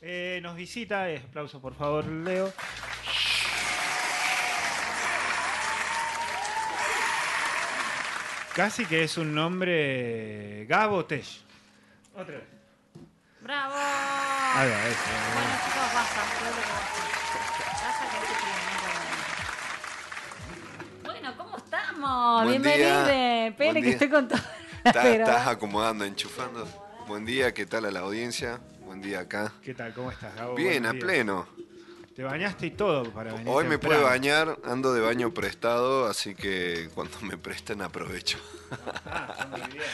[0.00, 2.52] Eh, nos visita, eh, aplauso por favor, Leo.
[8.54, 11.42] Casi que es un nombre Gabo Tesh.
[12.14, 12.44] Otra vez.
[13.40, 13.74] ¡Bravo!
[13.76, 14.98] Ahí va, eso.
[15.34, 16.20] Bueno, chicos, basta.
[16.40, 17.02] creo que basta.
[17.84, 18.48] Basta que este.
[21.04, 22.44] Bueno, ¿cómo estamos?
[22.44, 23.04] Buen Bienvenido.
[23.04, 23.14] día.
[23.56, 23.92] Pene, Buen que día.
[23.92, 24.40] estoy con todo.
[24.84, 26.66] Estás, Pero- estás acomodando, enchufando.
[27.06, 28.58] Buen día, ¿qué tal a la audiencia?
[29.00, 29.52] Día acá.
[29.62, 29.92] ¿Qué tal?
[29.94, 30.54] ¿Cómo estás, Gabo?
[30.54, 31.04] Bien, Buenos a días.
[31.04, 31.48] pleno.
[32.16, 33.46] Te bañaste y todo para venir.
[33.48, 38.38] Hoy me puedo bañar, ando de baño prestado, así que cuando me presten aprovecho.
[39.06, 39.84] Ah, está muy bien.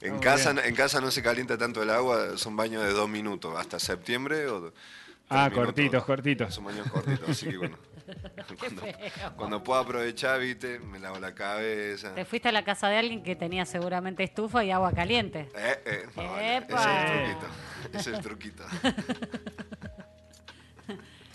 [0.00, 0.66] En muy casa, bien.
[0.66, 4.48] en casa no se calienta tanto el agua, son baños de dos minutos, hasta septiembre
[4.48, 4.72] o
[5.28, 5.64] Ah, minutos.
[5.66, 6.54] cortitos, cortitos.
[6.54, 7.78] Son baños cortitos, así que bueno.
[8.58, 8.82] Cuando,
[9.36, 12.14] cuando puedo aprovechar, viste, me lavo la cabeza.
[12.14, 15.48] Te fuiste a la casa de alguien que tenía seguramente estufa y agua caliente.
[15.56, 17.46] Eh, eh, no, ese es el truquito.
[17.98, 18.64] Ese es el truquito.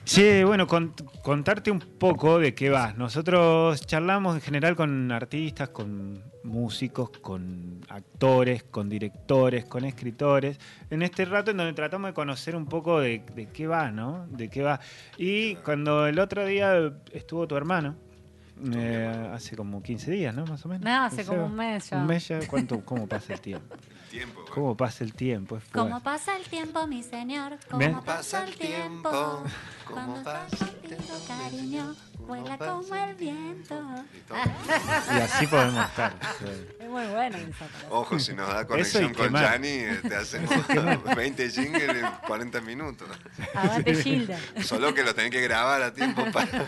[0.03, 2.95] Sí, bueno, con- contarte un poco de qué vas.
[2.97, 10.59] Nosotros charlamos en general con artistas, con músicos, con actores, con directores, con escritores.
[10.89, 14.25] En este rato en donde tratamos de conocer un poco de, de qué va, ¿no?
[14.29, 14.79] De qué va.
[15.17, 17.95] Y cuando el otro día estuvo tu hermano,
[18.73, 20.45] eh, hace como 15 días, ¿no?
[20.45, 20.83] Más o menos.
[20.83, 21.97] No, hace O como un mes ya.
[21.97, 22.39] Un mes ya.
[22.47, 23.75] ¿Cuánto, ¿Cómo pasa el tiempo?
[24.09, 24.39] Tiempo.
[24.53, 25.57] ¿Cómo pasa el tiempo?
[25.57, 27.57] Es ¿Cómo pasa el tiempo, mi señor?
[27.69, 27.99] ¿Cómo Ven.
[28.05, 29.43] pasa el tiempo?
[29.85, 31.13] ¿Cómo pasa el tiempo?
[31.27, 31.93] cariño,
[32.27, 33.75] vuela como el viento.
[35.15, 36.13] Y así podemos estar.
[36.79, 37.65] Es muy bueno esa.
[37.89, 40.49] Ojo, si nos da conexión con eh, te hacemos
[41.15, 43.07] 20 jingles en 40 minutos.
[43.53, 44.37] Aguante Gilda.
[44.61, 46.65] Solo que lo tenés que grabar a tiempo para...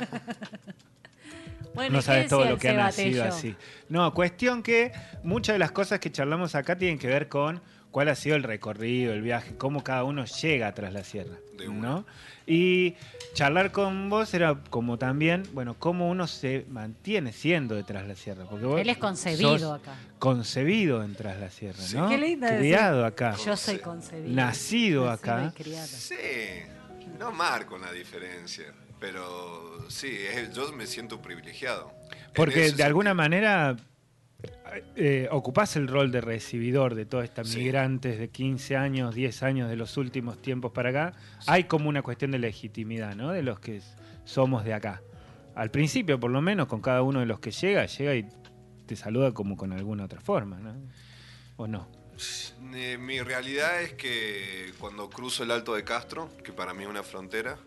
[1.74, 3.56] Bueno, no ¿y qué sabes todo lo que ha nacido así.
[3.90, 4.92] No, cuestión que
[5.24, 8.44] muchas de las cosas que charlamos acá tienen que ver con cuál ha sido el
[8.44, 11.36] recorrido, el viaje, cómo cada uno llega tras la sierra.
[11.58, 11.90] De una.
[11.90, 12.06] ¿no?
[12.48, 12.96] Y
[13.34, 18.16] charlar con vos era como también, bueno, cómo uno se mantiene siendo de Tras la
[18.16, 18.46] Sierra.
[18.50, 19.96] Porque vos Él es concebido sos acá.
[20.18, 21.96] Concebido en Tras la Sierra, Sí.
[21.98, 22.10] ¿no?
[22.10, 22.60] Qué lindo decir.
[22.62, 23.36] Criado acá.
[23.46, 24.34] Yo soy concebida.
[24.34, 25.54] Nacido acá.
[25.56, 25.86] y.
[25.86, 26.16] Sí,
[27.20, 31.92] no marco una diferencia, pero sí, es- yo me siento privilegiado.
[32.34, 33.76] Porque de alguna manera
[34.96, 37.60] eh, ocupás el rol de recibidor de todas estas Sí.
[37.60, 41.14] migrantes de 15 años, 10 años de los últimos tiempos para acá.
[41.48, 43.32] Hay como una cuestión de legitimidad, ¿no?
[43.32, 43.82] De los que
[44.26, 45.02] somos de acá.
[45.56, 48.28] Al principio, por lo menos, con cada uno de los que llega, llega y
[48.86, 50.74] te saluda como con alguna otra forma, ¿no?
[51.58, 51.88] ¿O no?
[52.76, 56.90] Eh, Mi realidad es que cuando cruzo el Alto de Castro, que para mí es
[56.90, 57.58] una frontera,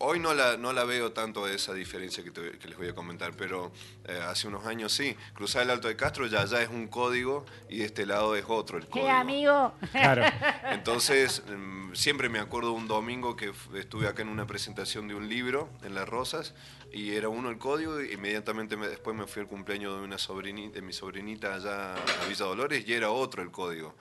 [0.00, 2.94] hoy no la, no la veo tanto esa diferencia que, te- que les voy a
[2.94, 3.72] comentar, pero
[4.06, 7.44] eh, hace unos años sí, cruzar el Alto de Castro ya, ya es un código
[7.68, 9.06] y de este lado es otro el código.
[9.06, 9.72] ¿Qué amigo?
[9.92, 10.22] Claro.
[10.70, 15.28] Entonces, mm, siempre me acuerdo un domingo que estuve acá en una presentación de un
[15.28, 16.54] libro en Las Rosas
[16.92, 20.16] y era uno el código y inmediatamente me- después me fui al cumpleaños de una
[20.18, 23.94] sobrinita, de mi sobrinita allá a Villa Dolores y era otro el código.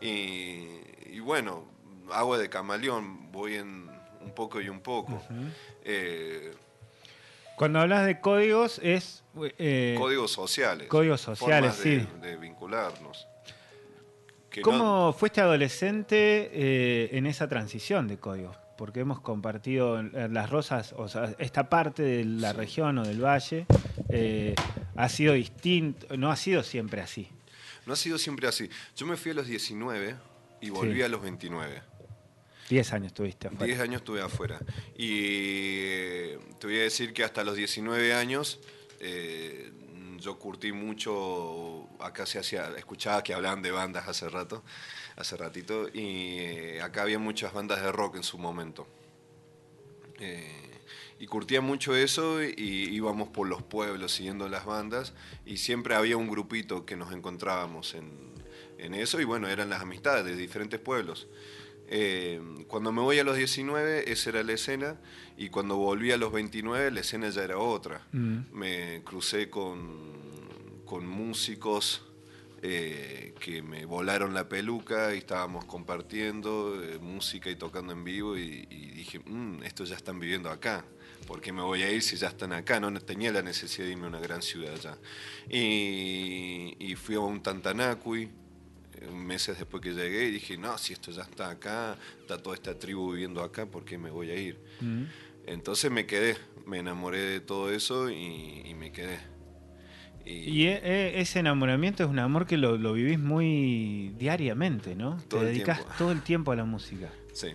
[0.00, 0.68] Y,
[1.10, 1.64] y bueno,
[2.10, 3.91] hago de camaleón, voy en
[4.24, 5.22] un poco y un poco.
[5.84, 6.52] Eh,
[7.56, 9.22] Cuando hablas de códigos es...
[9.58, 10.88] eh, códigos sociales.
[10.88, 12.08] códigos sociales, formas de- sí.
[12.20, 13.26] De vincularnos.
[14.50, 18.56] Que no- ¿Cómo fuiste adolescente eh, en esa transición de códigos?
[18.76, 23.66] Porque hemos compartido las rosas, o sea, esta parte de la región o del valle
[24.96, 27.28] ha sido distinto, no ha sido siempre así.
[27.86, 28.68] No ha sido siempre así.
[28.96, 30.16] Yo me fui a los 19
[30.60, 31.02] y volví Sí.
[31.02, 31.82] a los 29.
[32.68, 33.66] Diez años estuviste afuera.
[33.66, 34.60] 10 años estuve afuera.
[34.96, 38.60] Y eh, te voy a decir que hasta los 19 años
[39.00, 39.72] eh,
[40.18, 44.62] yo curtí mucho, acá se hacía, escuchaba que hablaban de bandas hace rato,
[45.16, 48.86] hace ratito, y eh, acá había muchas bandas de rock en su momento.
[51.18, 56.16] Y curtía mucho eso y íbamos por los pueblos siguiendo las bandas y siempre había
[56.16, 58.32] un grupito que nos encontrábamos en,
[58.78, 61.28] en eso y bueno, eran las amistades de diferentes pueblos.
[61.94, 64.98] Eh, cuando me voy a los 19, esa era la escena,
[65.36, 68.06] y cuando volví a los 29, la escena ya era otra.
[68.12, 68.38] Mm.
[68.50, 72.02] Me crucé con, con músicos
[72.62, 78.38] eh, que me volaron la peluca y estábamos compartiendo eh, música y tocando en vivo,
[78.38, 80.86] y, y dije, "Mm, estos ya están viviendo acá.
[81.26, 82.80] ¿Por qué me voy a ir si ya están acá?
[82.80, 84.96] No tenía la necesidad de irme a una gran ciudad ya.
[85.50, 88.28] Y, y fui a un Tantanacui,
[89.10, 92.78] meses después que llegué y dije, no, si esto ya está acá, está toda esta
[92.78, 94.58] tribu viviendo acá, ¿por qué me voy a ir?
[94.80, 95.04] Mm.
[95.46, 99.18] Entonces me quedé, me enamoré de todo eso y, y me quedé.
[100.24, 105.20] Y e- e- ese enamoramiento es un amor que lo, lo vivís muy diariamente, ¿no?
[105.28, 107.10] Todo Te dedicas todo el tiempo a la música.
[107.32, 107.48] Sí,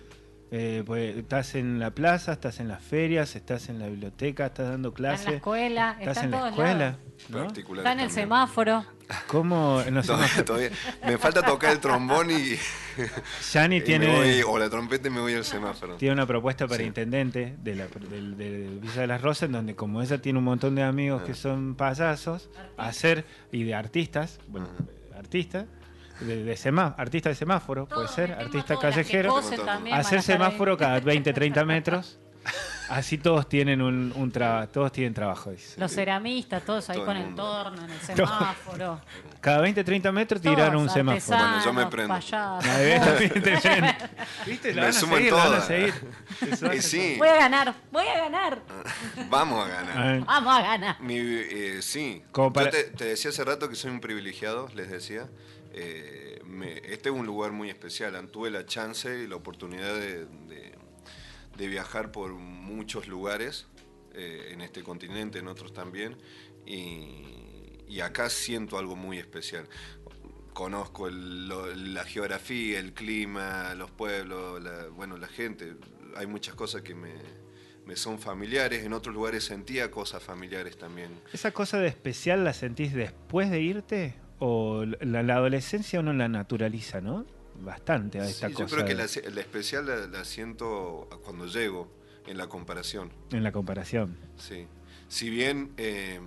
[0.50, 4.70] Eh, pues, estás en la plaza, estás en las ferias, estás en la biblioteca, estás
[4.70, 5.34] dando Está en la clases.
[5.34, 6.74] escuela, Estás está en en la escuela.
[6.74, 6.96] lados.
[7.28, 7.46] ¿no?
[7.48, 8.10] Está en el también.
[8.10, 8.86] semáforo.
[9.26, 9.82] ¿Cómo?
[9.90, 10.70] No sé, Todavía- todavía-
[11.06, 12.54] me falta tocar el trombón y,
[13.52, 15.96] Yani tiene, me voy- o la trompeta y me voy al semáforo.
[15.96, 16.84] tiene una propuesta para Sí.
[16.86, 20.44] intendente de, la, del- de Villa de las Rosas, en donde como ella tiene un
[20.46, 21.36] montón de amigos que Ah.
[21.36, 22.48] son payasos,
[22.78, 24.68] hacer, y de artistas, bueno,
[25.16, 25.66] artistas,
[26.20, 29.36] de, de semá- artista de semáforo, puede ser, artista callejero,
[29.92, 32.18] hacer semáforo cada 20, 30 metros,
[32.88, 35.78] así todos tienen un, un trabajo, todos tienen trabajo, dice.
[35.80, 37.42] Los ceramistas, todos ahí Todo con el el mundo.
[37.44, 39.00] torno, en el semáforo.
[39.40, 41.38] Cada 20, 30 metros tiran un semáforo.
[41.38, 42.14] Bueno, yo me prendo.
[47.18, 48.58] Voy a ganar, voy a ganar.
[49.30, 50.20] vamos a ganar.
[50.24, 51.00] Vamos a ganar.
[51.00, 54.68] Mi, eh, sí, Como para- yo te, te decía hace rato que soy un privilegiado,
[54.74, 55.26] les decía.
[55.72, 58.28] Eh, me- este es un lugar muy especial.
[58.30, 60.72] Tuve la chance y la oportunidad de, de-
[61.56, 63.66] de viajar por muchos lugares,
[64.14, 66.16] eh, en este continente, en otros también,
[66.64, 67.24] y,
[67.88, 69.66] y acá siento algo muy especial.
[70.52, 75.74] Conozco el- lo- la geografía, el clima, los pueblos, la, bueno, la gente.
[76.16, 77.12] Hay muchas cosas que me,
[77.86, 78.84] me son familiares.
[78.84, 81.10] En otros lugares sentía cosas familiares también.
[81.32, 84.14] ¿Esa cosa de especial la sentís después de irte?
[84.40, 87.26] ¿O la, la adolescencia uno la naturaliza, no?
[87.60, 88.68] Bastante a esta Sí, cosa.
[88.68, 91.90] yo creo que la, la especial la, la siento cuando llego,
[92.26, 93.10] en la comparación.
[93.32, 94.16] En la comparación.
[94.36, 94.66] Sí.
[95.08, 96.20] Si bien eh,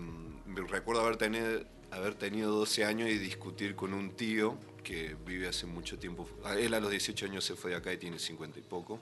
[0.70, 5.68] recuerdo haber tenido, haber tenido 12 años y discutir con un tío que vive hace
[5.68, 6.28] mucho tiempo.
[6.44, 9.00] a Él a los 18 años se fue de acá y tiene 50 y poco.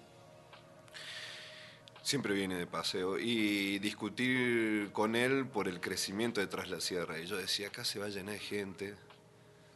[2.10, 3.20] Siempre viene de paseo.
[3.20, 7.20] Y discutir con él por el crecimiento detrás de la sierra.
[7.20, 8.96] Y yo decía, acá se va a llenar de gente.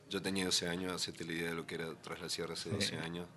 [0.10, 2.72] Yo tenía 12 años, hacete la idea de lo que era tras la sierra hace
[2.72, 3.28] 12 años.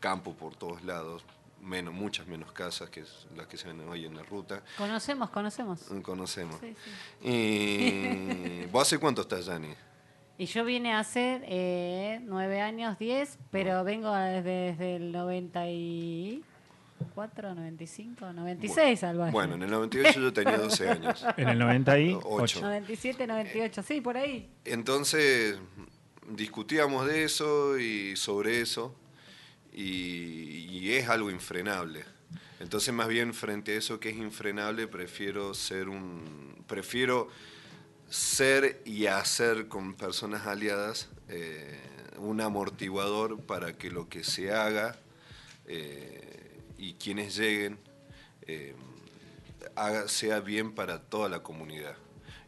[0.00, 1.22] Campo por todos lados,
[1.60, 3.04] menos, muchas menos casas que
[3.36, 4.62] las que se ven hoy en la ruta.
[4.78, 5.80] Conocemos, conocemos.
[6.02, 6.56] Conocemos.
[6.58, 6.74] Sí,
[7.22, 7.28] sí.
[7.28, 9.74] Y ¿Vos hace cuánto estás, Dani?
[10.38, 15.12] Y yo vine hace eh, nueve años, diez, pero vengo desde, desde el
[16.98, 19.32] 94, 95, 96, algo así.
[19.32, 21.24] Bueno, en el 98 yo tenía 12 años.
[21.36, 22.20] En el 98.
[22.24, 22.60] Ocho.
[22.60, 24.48] 97, 98, sí, por ahí.
[24.64, 25.58] Entonces
[26.30, 28.94] discutíamos de eso y sobre eso
[29.72, 32.04] y, y es algo infrenable.
[32.58, 37.28] Entonces más bien frente a eso que es infrenable prefiero ser un prefiero
[38.08, 41.78] ser y hacer con personas aliadas eh,
[42.18, 44.96] un amortiguador para que lo que se haga
[45.66, 46.25] eh,
[46.78, 47.78] y quienes lleguen
[48.46, 48.74] eh,
[49.74, 51.96] haga, sea bien para toda la comunidad.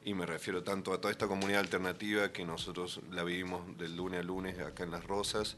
[0.05, 4.21] Y me refiero tanto a toda esta comunidad alternativa que nosotros la vivimos del lunes
[4.21, 5.57] a lunes acá en Las Rosas,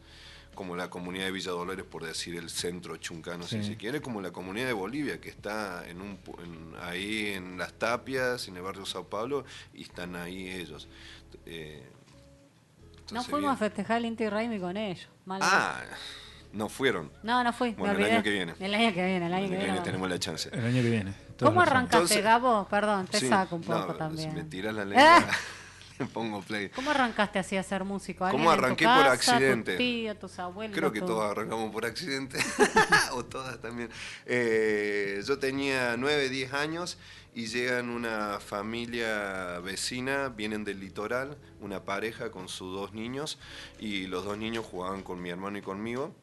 [0.55, 3.69] como la comunidad de Villa Dolores, por decir el centro chuncano, si Sí.
[3.71, 7.57] se quiere, como la comunidad de Bolivia, que está en un, pu- en- ahí en
[7.59, 10.89] Las Tapias, en el barrio Sao Paulo, y están ahí ellos.
[11.47, 11.85] Eh,
[13.13, 15.09] No fuimos a festejar el Inti Raimi con ellos.
[15.25, 15.83] Mal Ah,
[16.53, 17.11] no fueron.
[17.23, 17.71] No, no fui.
[17.73, 18.55] Bueno, me el año que viene.
[18.59, 19.81] El año que viene, el año El que año que viene.
[19.85, 20.49] tenemos la chance.
[20.53, 21.15] El año que viene.
[21.39, 22.67] ¿Cómo arrancaste, Entonces- Gabo?
[22.69, 24.35] Perdón, te Sí, saco un no, poco si también.
[24.35, 25.27] me tiras la lengua,
[25.99, 26.69] le pongo play.
[26.71, 28.25] ¿Cómo arrancaste así a ser músico?
[28.25, 29.73] ¿Alguien ¿Cómo tu arranqué por accidente?
[29.73, 30.77] Tu tío, tus abuelos.
[30.77, 32.39] Creo que tu- todos arrancamos por accidente,
[33.13, 33.89] o todas también.
[34.27, 36.99] Eh, yo tenía 9, 10 años
[37.35, 43.39] y llegan una familia vecina, vienen del litoral, una pareja con sus dos niños
[43.79, 46.15] y los dos niños jugaban con mi hermano y conmigo.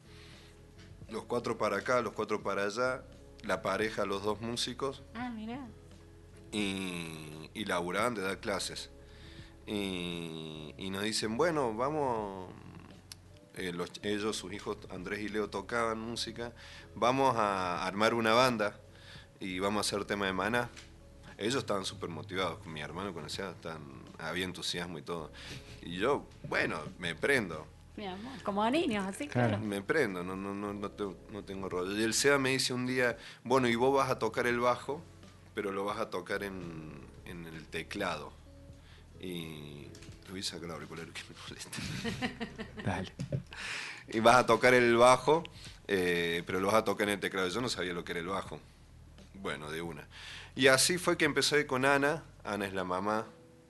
[1.10, 3.04] Los cuatro para acá, los cuatro para allá,
[3.44, 5.60] la pareja, los dos músicos Ah, mirá.
[6.52, 8.90] y, y laburaban de dar clases.
[9.66, 12.52] Y, y nos dicen, bueno, vamos,
[13.56, 16.54] eh, los- ellos, sus hijos Andrés y Leo tocaban música,
[16.96, 18.80] vamos a armar una banda
[19.40, 20.70] y vamos a hacer tema de maná.
[21.38, 23.54] Ellos estaban súper motivados, mi hermano conocía,
[24.18, 25.32] había entusiasmo y todo.
[25.84, 29.50] Y yo, bueno, me prendo, Mi amor, Como a niños, así, Claro.
[29.50, 29.64] claro.
[29.64, 31.98] me prendo, no, no, no, no, tengo, no tengo rollo.
[31.98, 35.02] Y el SEA me dice un día, bueno, y vos vas a tocar el bajo,
[35.56, 36.92] pero lo vas a tocar en,
[37.26, 38.32] en el teclado.
[39.20, 39.86] Y
[40.26, 41.78] te voy a sacar el auricular que me molesta.
[42.86, 43.12] Dale.
[44.10, 45.44] Y vas a tocar el bajo,
[45.88, 47.48] eh, pero lo vas a tocar en el teclado.
[47.48, 48.60] Yo no sabía lo que era el bajo.
[49.34, 50.08] Bueno, de una.
[50.56, 52.24] Y así fue que empecé con Ana.
[52.44, 53.26] Ana es la mamá.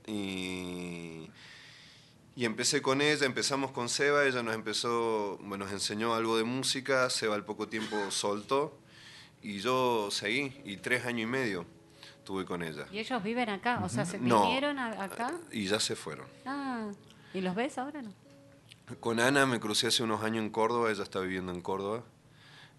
[0.06, 1.30] Y,
[2.38, 4.24] y empecé con ella, empezamos con Seba.
[4.26, 7.10] Ella nos empezó, bueno, nos enseñó algo de música.
[7.10, 8.78] Seba al poco tiempo soltó.
[9.42, 10.54] Y yo seguí.
[10.64, 11.66] Y tres años y medio
[12.24, 12.86] tuve con ella.
[12.92, 13.82] ¿Y ellos viven acá?
[13.84, 14.44] O sea, ¿se No.
[14.44, 15.34] vinieron a- acá?
[15.52, 16.28] Y ya se fueron.
[16.46, 16.90] Ah,
[17.34, 18.14] ¿y los ves ahora no?
[19.00, 22.04] Con Ana me crucé hace unos años en Córdoba, ella está viviendo en Córdoba.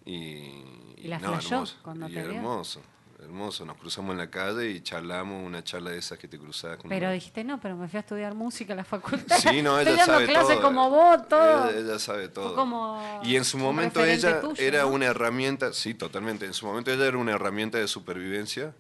[0.05, 0.63] Y,
[0.97, 1.77] ¿Y la no, hermoso.
[1.83, 2.81] cuando y te hermoso,
[3.23, 3.65] hermoso.
[3.65, 6.89] Nos cruzamos en la calle y charlamos una charla de esas que te cruzabas con
[6.89, 9.37] Pero una- dijiste, no, pero me fui a estudiar música a la facultad.
[9.37, 10.63] Sí, no, ella Estoy dando sabe todo.
[10.63, 11.69] como vos, todo.
[11.71, 12.55] Ella, ella sabe todo.
[12.55, 14.89] como y en su momento ella tuyo, era ¿no?
[14.89, 16.47] una herramienta, sí, totalmente.
[16.47, 18.73] En su momento ella era una herramienta de supervivencia.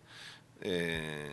[0.60, 1.30] eh,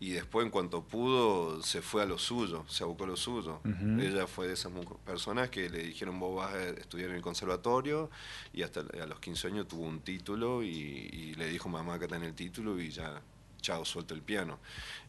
[0.00, 3.60] y después, en cuanto pudo, se fue a lo suyo, se abocó a lo suyo.
[3.64, 4.00] Ujú.
[4.00, 4.70] Ella fue de esas
[5.04, 8.10] personas que le dijeron, vos vas a estudiar en el conservatorio,
[8.52, 12.04] y hasta a los 15 años tuvo un título, y, y le dijo, mamá, acá
[12.04, 13.20] está en el título, y ya,
[13.60, 14.60] chao, suelta el piano.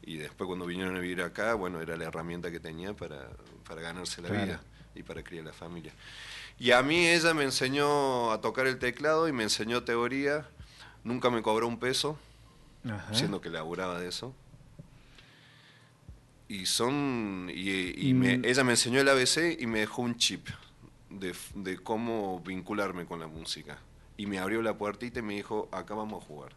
[0.02, 3.30] Y después cuando vinieron a vivir acá, bueno, era la herramienta que tenía para,
[3.68, 4.46] para ganarse la Claro.
[4.46, 4.62] vida
[4.96, 5.94] y para criar la familia.
[6.58, 10.50] Y a mí ella me enseñó a tocar el teclado y me enseñó teoría,
[11.04, 12.18] nunca me cobró un peso,
[12.90, 13.14] Ajá.
[13.14, 14.34] siendo que laburaba de eso.
[16.50, 17.50] Y son.
[17.54, 20.48] Y, y me- ella me enseñó el ABC y me dejó un chip
[21.10, 23.78] de, de cómo vincularme con la música.
[24.18, 26.52] Y me abrió la puertita y me dijo: Acá vamos a jugar.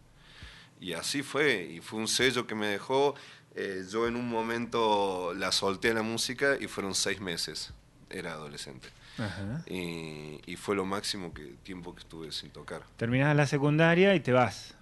[0.80, 1.62] Y así fue.
[1.70, 3.14] Y fue un sello que me dejó.
[3.54, 7.72] Eh, yo en un momento la solté a la música y fueron seis meses.
[8.08, 8.88] Era adolescente.
[9.18, 9.62] Ajá.
[9.66, 12.82] Y, y fue lo máximo que tiempo que estuve sin tocar.
[12.96, 14.75] Terminás la secundaria y te vas.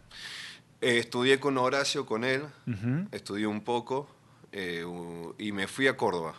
[0.81, 2.43] Eh, estudié con Horacio, con él.
[2.69, 3.09] Ujú.
[3.11, 4.09] estudié un poco
[4.53, 4.85] eh,
[5.39, 6.35] y me fui a Córdoba.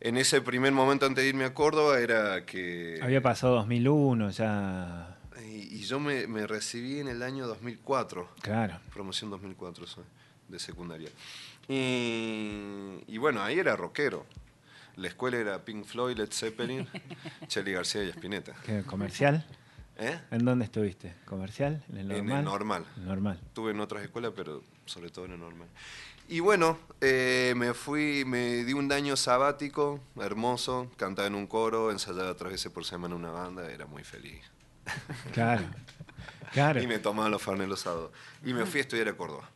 [0.00, 2.98] En ese primer momento antes de irme a Córdoba era que...
[3.02, 5.18] Había pasado 2001, ya.
[5.44, 8.78] Y, y yo me, me recibí en el año 2004, Claro.
[8.94, 10.04] promoción 2004 soy,
[10.48, 11.10] de secundaria.
[11.68, 14.26] Y, y bueno, ahí era rockero.
[14.96, 16.86] La escuela era Pink Floyd, Led Zeppelin,
[17.48, 18.54] Charlie García y Spinetta.
[18.64, 19.46] ¿Qué, ¿Comercial?
[19.98, 20.18] ¿Eh?
[20.30, 21.14] ¿En dónde estuviste?
[21.26, 21.82] ¿Comercial?
[21.90, 22.38] ¿En el En normal?
[22.38, 22.84] el normal.
[22.96, 23.40] Normal.
[23.46, 25.68] Estuve en otras escuelas, pero sobre todo en el normal.
[26.30, 31.90] Y bueno, eh, me fui, me di un año sabático, hermoso, cantaba en un coro,
[31.90, 34.40] ensayaba tres veces por semana en una banda, era muy feliz.
[35.32, 35.64] Claro.
[36.52, 36.80] Claro.
[36.80, 38.12] Y me tomaba los farnes los sábados.
[38.44, 39.50] Y me fui a estudiar a Córdoba.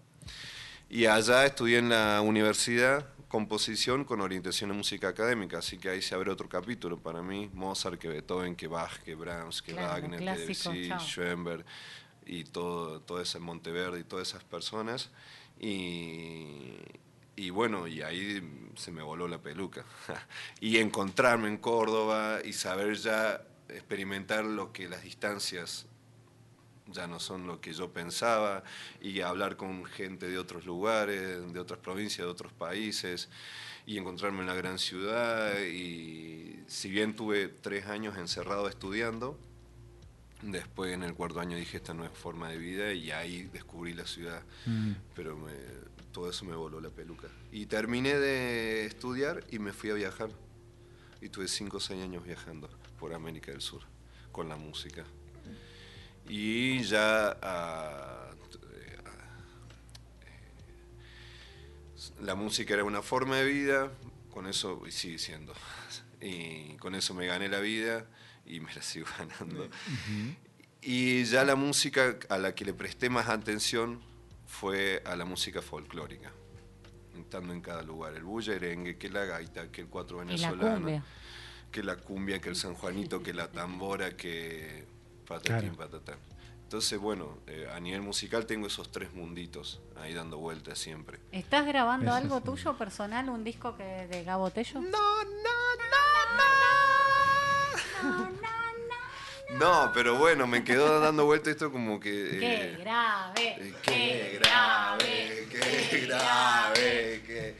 [0.90, 6.02] Y allá estudié en la universidad composición con orientación en música académica, así que ahí
[6.02, 9.92] se abre otro capítulo para mí, Mozart, que Beethoven, que Bach, que Brahms, que Claro,
[9.92, 11.00] Wagner, que clásico, Debussy, chao.
[11.00, 11.64] Schoenberg
[12.26, 15.10] y todo, todo ese Monteverde y todas esas personas.
[15.60, 16.76] Y,
[17.36, 19.84] y bueno, y ahí se me voló la peluca.
[20.60, 25.86] y encontrarme en Córdoba y saber ya experimentar lo que las distancias
[26.86, 28.62] ya no son lo que yo pensaba,
[29.00, 33.28] y hablar con gente de otros lugares, de otras provincias, de otros países,
[33.86, 35.60] y encontrarme en la gran ciudad.
[35.62, 39.38] Y si bien tuve tres años encerrado estudiando,
[40.50, 43.92] después en el cuarto año dije, esta no es forma de vida, y ahí descubrí
[43.94, 44.42] la ciudad.
[44.66, 44.92] Mm.
[45.14, 45.52] Pero me-
[46.12, 47.28] todo eso me voló la peluca.
[47.50, 50.30] Y terminé de estudiar y me fui a viajar.
[51.20, 53.82] Y tuve cinco o seis años viajando por América del Sur
[54.30, 55.04] con la música.
[56.28, 58.30] Y ya ah,
[58.72, 59.10] eh, ah,
[60.26, 63.90] eh, la música era una forma de vida,
[64.32, 65.52] con eso y sigue siendo.
[66.26, 68.06] Y con eso me gané la vida
[68.46, 69.68] y me la sigo ganando.
[70.82, 74.00] Y ya la música a la que le presté más atención
[74.46, 76.30] fue a la música folclórica,
[77.18, 78.14] estando en cada lugar.
[78.14, 81.02] El bullerengue, que la gaita, que el cuatro la venezolano, cumbia.
[81.72, 84.84] que la cumbia, que el San Juanito, que la tambora, que
[85.26, 85.76] patatín, Claro.
[85.76, 86.18] patatán.
[86.64, 91.20] Entonces, bueno, eh, a nivel musical tengo esos tres munditos ahí dando vueltas siempre.
[91.30, 92.44] ¿Estás grabando Eso algo sí.
[92.44, 94.80] tuyo personal, un disco que de Gabo Tello?
[94.80, 94.88] No,
[99.58, 102.10] No, pero bueno, me quedó dando vueltas esto como que...
[102.40, 103.56] ¡Qué eh, grave!
[103.60, 107.54] eh, Qué grave, qué grave, qué...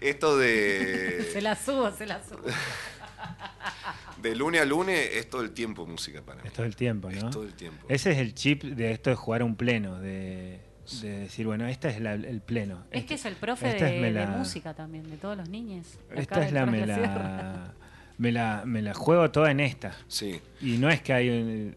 [0.00, 1.40] Esto Se de...
[1.42, 2.40] la subo, se la subo.
[4.22, 6.48] De lunes a lunes es todo el tiempo música para mí.
[6.48, 7.30] Es todo el tiempo, Es ¿no?
[7.30, 7.86] todo el tiempo.
[7.88, 10.60] Ese es el chip de esto de jugar un pleno, de,
[11.02, 12.86] de decir, bueno, este es la- el pleno.
[12.90, 15.36] Es Este- que es el profe de, es me de la- música también, de todos
[15.36, 15.86] los niños.
[16.14, 17.74] Esta es la me, La la,
[18.18, 19.96] me la me la juego toda en esta.
[20.08, 21.74] Sí, Y no es que hay,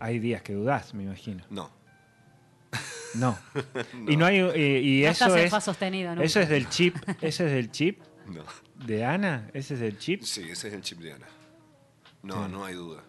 [0.00, 1.44] hay días que dudás, me imagino.
[1.50, 1.70] no.
[3.14, 3.38] No.
[4.08, 7.46] Y no hay eh, y No eso es fa sostenido eso es del chip, ese
[7.46, 8.42] es del chip No.
[8.86, 10.22] de Ana, ese es del chip.
[10.22, 11.26] Sí, ese es el chip de Ana.
[12.22, 12.52] No, Sí.
[12.52, 13.04] no hay duda.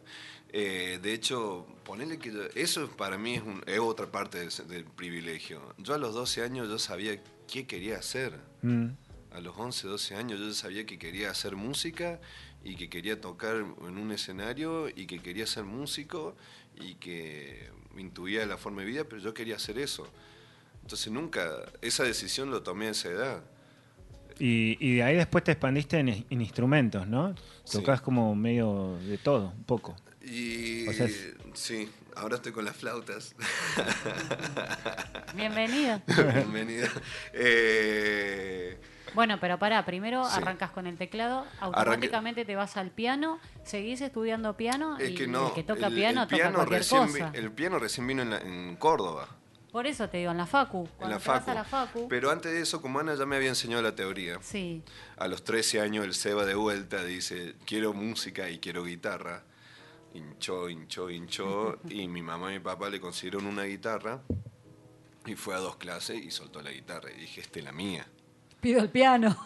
[0.51, 4.49] Eh, de hecho, ponerle que yo- eso para mí es, un- es otra parte del,
[4.67, 5.73] del privilegio.
[5.77, 7.19] Yo a los 12 años yo sabía
[7.51, 8.33] qué quería hacer.
[8.61, 8.87] Mm.
[9.31, 12.19] A los 11, 12 años yo sabía que quería hacer música
[12.65, 16.35] y que quería tocar en un escenario y que quería ser músico
[16.81, 20.05] y que intuía la forma de vida, pero yo quería hacer eso.
[20.81, 21.47] Entonces nunca,
[21.81, 23.43] esa decisión lo tomé a esa edad.
[24.39, 27.35] Y, y de ahí después te expandiste en, en instrumentos, ¿no?
[27.63, 27.77] Sí.
[27.77, 29.95] Tocas como medio de todo, un poco.
[30.21, 31.07] Y O sea,
[31.53, 33.33] Sí, ahora estoy con las flautas.
[35.35, 36.01] Bienvenido.
[36.33, 36.87] Bienvenido.
[37.31, 38.77] Eh,
[39.15, 40.37] Bueno, pero pará, primero Sí.
[40.37, 45.27] arrancas con el teclado, automáticamente te vas al piano, seguís estudiando piano es y que
[45.27, 45.47] no.
[45.47, 47.31] el que toca el- piano el toca piano cualquier recién vi- cosa.
[47.33, 49.27] el piano recién vino en, la- en Córdoba.
[49.71, 50.83] Por eso te digo, en la facu.
[50.85, 51.51] En Cuando la te vas facu.
[51.51, 52.07] a la facu.
[52.07, 54.81] Pero antes de eso, como Ana ya me había enseñado la teoría, Sí.
[55.17, 59.43] a los 13 años el Seba de vuelta dice, quiero música y quiero guitarra.
[60.13, 61.77] Hinchó, hinchó, hinchó.
[61.89, 64.21] y mi mamá y mi papá le consiguieron una guitarra.
[65.25, 67.11] Y fue a dos clases y soltó la guitarra.
[67.11, 68.05] Y dije, esta es la mía.
[68.65, 69.37] Pido el piano.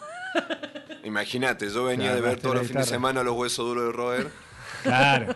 [1.04, 3.92] Imagínate, yo venía Claro, de ver todos los fines de semana los huesos duros de
[3.92, 4.30] roer.
[4.82, 5.34] Claro.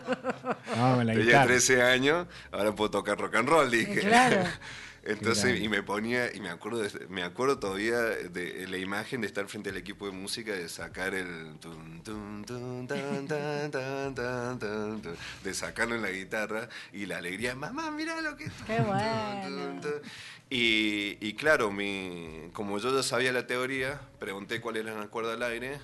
[0.75, 1.47] Con la Tenía guitarra.
[1.49, 4.01] 13 años, ahora puedo tocar rock and roll, dije.
[4.01, 4.45] Claro.
[5.07, 9.27] Entonces, y me ponía, y me acuerdo, de- me acuerdo todavía de la imagen de
[9.27, 14.15] estar frente al equipo de música, de sacar el tun, tun, tun, tan, tan, tan,
[14.15, 18.51] tan, tan, tun, de sacarlo en la guitarra y la alegría, mamá, mira lo que
[18.67, 19.41] Qué bueno.
[19.43, 20.03] tun, tun".
[20.49, 25.35] Y, y claro, mi, como yo ya sabía la teoría, pregunté cuál era la cuerda
[25.35, 25.81] al aire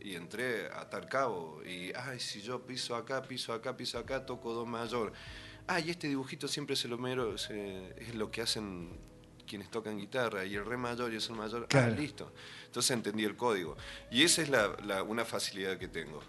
[0.00, 1.62] y entré a atar cabo.
[1.64, 5.12] Y, ay, si yo piso acá, piso acá, piso acá, toco do mayor.
[5.66, 8.90] Ay, este dibujito siempre se lo mero, se- es lo que hacen
[9.46, 11.92] quienes tocan guitarra, y el re mayor y el sol mayor, Claro.
[11.92, 12.32] ah, listo.
[12.66, 13.76] Entonces entendí el código.
[14.10, 16.20] Y esa es la, la- una facilidad que tengo,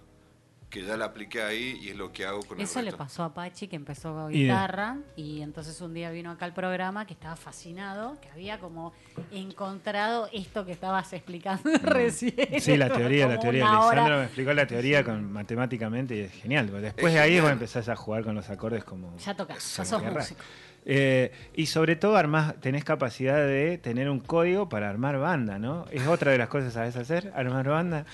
[0.73, 3.03] que ya la apliqué ahí y es lo que hago con Eso el le resto.
[3.03, 7.05] pasó a Pachi que empezó con guitarra y entonces un día vino acá al programa
[7.05, 8.91] que estaba fascinado, que había como
[9.31, 12.33] encontrado esto que estabas explicando recién.
[12.55, 12.59] Mm.
[12.59, 13.65] Sí, la teoría, la teoría.
[13.65, 16.71] Lisandro me explicó la teoría con matemáticamente y es genial.
[16.81, 17.43] Después de ahí genial.
[17.43, 19.15] vos empezás a jugar con los acordes como...
[19.17, 20.41] Ya tocas, ya sos músico.
[20.85, 25.85] Eh, y sobre todo armás, tenés capacidad de tener un código para armar banda, ¿no?
[25.91, 28.05] Es otra de las cosas que sabes hacer, armar banda.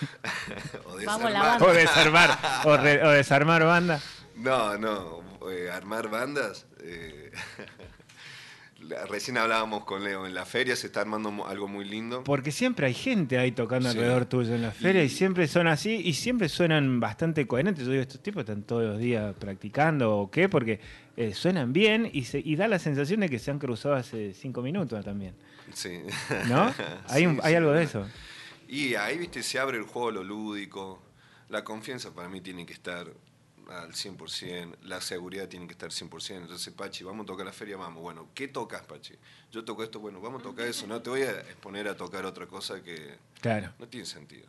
[0.86, 1.62] O Vamos, la desarmar.
[1.62, 4.00] O desarmar, o, re- o desarmar banda.
[4.36, 6.66] No, no, eh, armar bandas.
[6.82, 7.30] eh,
[8.80, 12.22] la- recién hablábamos con Leo, en la feria se está armando algo muy lindo.
[12.24, 13.96] Porque siempre hay gente ahí tocando Sí.
[13.96, 17.84] alrededor tuyo en la feria y, Y- siempre son así y siempre suenan bastante coherentes.
[17.86, 20.80] Yo digo, estos tipos están todos los días practicando o qué, porque
[21.16, 24.34] eh, suenan bien y, se, y da la sensación de que se han cruzado hace
[24.34, 25.34] cinco minutos también.
[25.72, 26.00] Sí.
[26.48, 26.74] ¿No?
[27.08, 28.06] hay Sí, un- hay sí, algo de eso.
[28.68, 31.00] Y ahí, viste, se abre el juego, lo lúdico.
[31.48, 33.06] La confianza para mí tiene que estar
[33.68, 36.36] al 100%, la seguridad tiene que estar 100%.
[36.42, 38.02] Entonces, Pachi, vamos a tocar la feria, vamos.
[38.02, 39.14] Bueno, ¿qué tocas, Pachi?
[39.52, 40.86] Yo toco esto, bueno, vamos a tocar eso.
[40.86, 43.72] No te voy a exponer a tocar otra cosa que Claro.
[43.78, 44.46] no tiene sentido.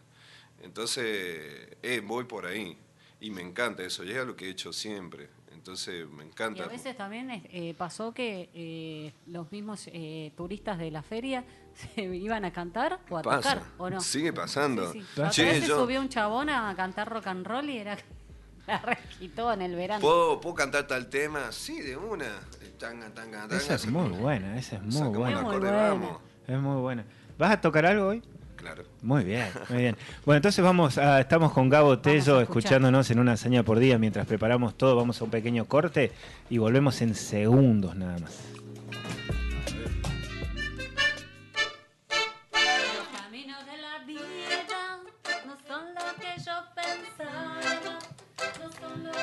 [0.62, 2.78] Entonces, eh, voy por ahí.
[3.22, 5.30] Y me encanta eso, llega lo que he hecho siempre.
[5.54, 6.64] Entonces, me Y encanta.
[6.66, 11.44] a veces también eh, pasó que eh, los mismos eh, turistas de la feria
[11.96, 14.00] se iban a cantar o a Pasa, tocar, ¿o no?
[14.02, 14.92] sigue pasando.
[14.94, 15.22] Sí, sí.
[15.30, 17.98] Che, vez se yo- subió un chabón a cantar rock and roll y era
[18.68, 20.02] la requitó en el verano.
[20.02, 21.52] ¿Puedo, ¿Puedo cantar tal tema?
[21.52, 22.26] Sí, de una.
[22.80, 25.38] Tanga, tanga, tanga, Esa es muy buena, esa es muy buena.
[25.40, 26.18] Es muy buena.
[26.48, 27.06] Es muy buena.
[27.38, 28.22] ¿Vas a tocar algo hoy?
[28.58, 28.84] Claro.
[29.02, 29.98] Muy bien, muy bien.
[30.26, 34.26] Bueno, entonces vamos a, estamos con Gabo Tello escuchándonos en una hazaña por día mientras
[34.26, 34.96] preparamos todo.
[34.96, 36.12] Vamos a un pequeño corte
[36.50, 38.55] y volvemos en segundos nada más.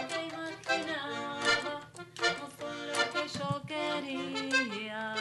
[0.09, 5.15] Que imaginaba, no son lo que yo quería.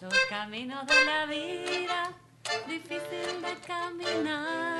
[0.00, 2.12] Los caminos de la vida,
[2.66, 4.78] difícil de caminar.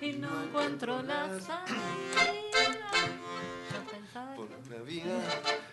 [0.00, 1.82] Y no encuentro la salida.
[3.72, 5.20] Yo pensaba Por la vida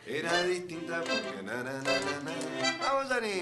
[0.06, 2.78] era distinta porque na, na, na, na, na.
[2.80, 3.42] Vamos, Dani.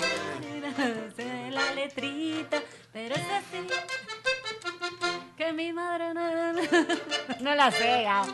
[1.52, 2.62] la letrita,
[2.94, 3.68] pero es así.
[5.48, 6.54] Que mi madre no,
[7.42, 8.06] no la sé.
[8.06, 8.26] ah.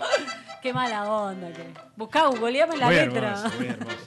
[0.63, 1.63] Qué mala onda que.
[1.95, 3.33] Buscá, googleame la muy letra.
[3.33, 3.97] hermoso, muy hermoso.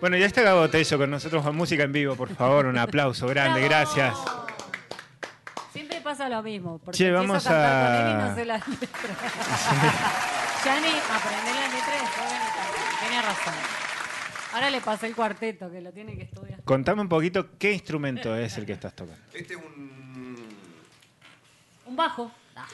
[0.00, 3.26] Bueno, ya está Gabo Tello con nosotros con música en vivo, por favor, un aplauso
[3.26, 3.70] grande, ¡Bravo!
[3.96, 4.16] gracias.
[5.72, 6.78] Siempre pasa lo mismo.
[6.78, 9.16] Porque Che, vamos a cantar a- con él y no sé la letra.
[10.64, 13.00] Yani, aprendé la letra y después.
[13.00, 13.54] Tiene razón.
[14.52, 16.62] Ahora le pasé el cuarteto, que lo tiene que estudiar.
[16.64, 19.20] Contame un poquito qué instrumento es el que estás tocando.
[19.34, 19.95] Este es un,
[21.86, 22.30] Un bajo.
[22.54, 22.66] Ah,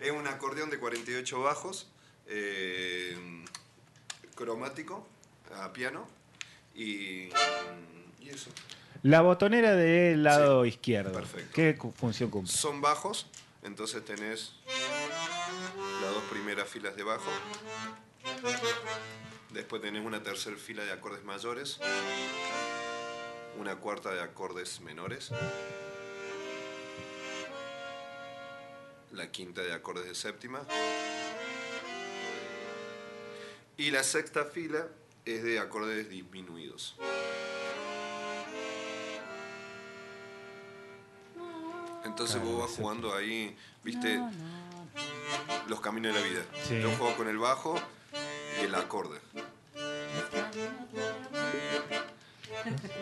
[0.00, 1.88] es un acordeón de 48 bajos,
[2.26, 3.44] eh,
[4.34, 5.06] cromático,
[5.54, 6.06] a piano.
[6.74, 7.28] Y,
[8.20, 8.50] y eso.
[9.02, 11.12] La botonera del lado izquierdo.
[11.12, 11.50] perfecto.
[11.54, 12.52] ¿Qué función cumple?
[12.52, 13.26] Son bajos,
[13.62, 14.54] entonces tenés
[16.00, 17.30] las dos primeras filas de bajo.
[19.50, 21.78] Después tenés una tercera fila de acordes mayores.
[23.58, 25.30] Una cuarta de acordes menores.
[29.14, 30.60] La quinta de acordes de séptima.
[33.76, 34.86] Y la sexta fila
[35.24, 36.96] es de acordes disminuidos.
[42.04, 44.88] Entonces Claro, vos vas jugando ahí, viste, No, no,
[45.68, 46.44] los caminos de la vida.
[46.62, 46.80] Sí.
[46.80, 47.80] Yo juego con el bajo
[48.60, 49.18] y el acorde.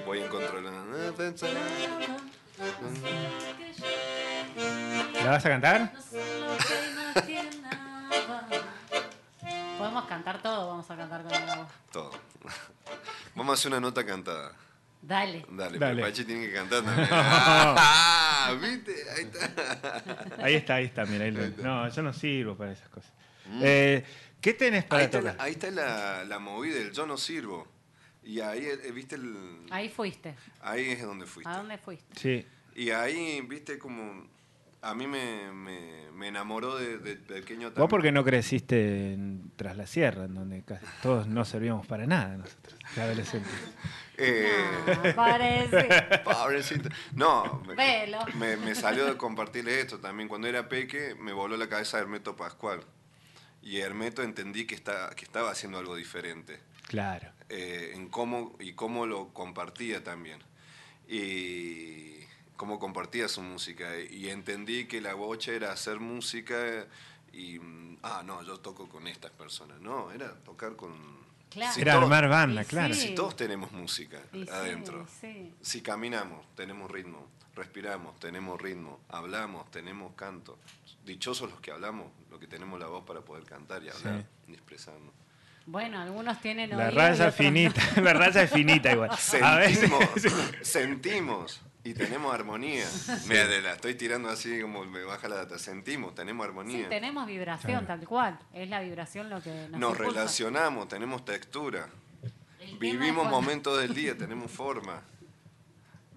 [0.07, 0.65] Voy en control.
[2.59, 4.12] ¿La
[5.25, 5.93] vas a cantar?
[5.95, 6.21] no son
[7.15, 8.49] lo que imaginaba.
[9.79, 11.69] Podemos cantar todo, vamos a cantar con la voz.
[11.91, 12.11] Todo.
[13.35, 14.53] Vamos a hacer una nota cantada.
[15.01, 15.45] Dale.
[15.51, 15.97] Dale, Dale.
[15.97, 17.09] pero Pachi tiene que cantar también.
[17.11, 18.95] Ah, ¿Viste?
[19.17, 20.45] Ahí está.
[20.45, 21.25] Ahí está, ahí está, mira.
[21.25, 23.11] ahí No, yo no sirvo para esas cosas.
[23.61, 24.05] Eh,
[24.41, 27.67] ¿Qué tenés para Ahí está, la, ahí está la, la movida, el yo no sirvo.
[28.25, 29.17] Y ahí, eh, ¿viste?
[29.17, 30.37] El, Ahí fuiste.
[30.61, 31.51] ahí es donde fuiste.
[31.51, 32.19] ¿A dónde fuiste?
[32.21, 32.47] Sí.
[32.77, 34.29] Y ahí, viste, como.
[34.83, 37.89] A mí me, me, me enamoró de, de pequeño Vos también.
[37.89, 42.37] porque no creciste en- tras la sierra, en donde casi todos no servíamos para nada
[42.37, 43.53] nosotros, de adolescentes.
[44.19, 44.47] Eh,
[45.17, 46.91] Ah, pobrecito.
[47.15, 47.63] No,
[48.37, 50.29] me, me salió de compartirle esto también.
[50.29, 52.81] Cuando era peque, me voló la cabeza Hermeto Pascual.
[53.63, 56.61] Y Hermeto entendí que, está, que estaba haciendo algo diferente.
[56.89, 57.33] Claro.
[57.49, 60.41] eh, en cómo y cómo lo compartía también.
[61.09, 62.22] Y
[62.57, 63.99] cómo compartía su música.
[63.99, 66.87] Y entendí que la bocha era hacer música
[67.33, 69.81] y, mm, ah, no, yo toco con estas personas.
[69.81, 71.23] No, era tocar con...
[71.51, 71.73] Claro.
[71.75, 72.95] Si Era todos- armar banda, claro.
[72.95, 73.09] sí.
[73.09, 75.07] Si todos tenemos música Y sí, adentro.
[75.21, 75.53] sí.
[75.61, 77.27] Si caminamos, tenemos ritmo.
[77.55, 78.99] Respiramos, tenemos ritmo.
[79.11, 80.59] Hablamos, tenemos canto.
[81.05, 84.53] Dichosos los que hablamos, los que tenemos la voz para poder cantar y hablar y
[84.55, 85.13] expresarnos.
[85.67, 87.45] Bueno, algunos tienen La raza otros no.
[87.45, 89.11] finita, la raza es finita igual.
[89.43, 90.09] A veces- Sentimos,
[90.63, 92.87] sentimos y tenemos armonía.
[93.27, 95.59] Mira, te la estoy tirando así como me baja la data.
[95.59, 96.89] Sentimos, tenemos Sí, armonía.
[96.89, 98.39] tenemos vibración, tal cual.
[98.53, 100.13] Es la vibración lo que nos, Nos impulsa.
[100.13, 101.89] relacionamos, tenemos textura.
[102.61, 105.03] El Vivimos momentos del día, tenemos forma.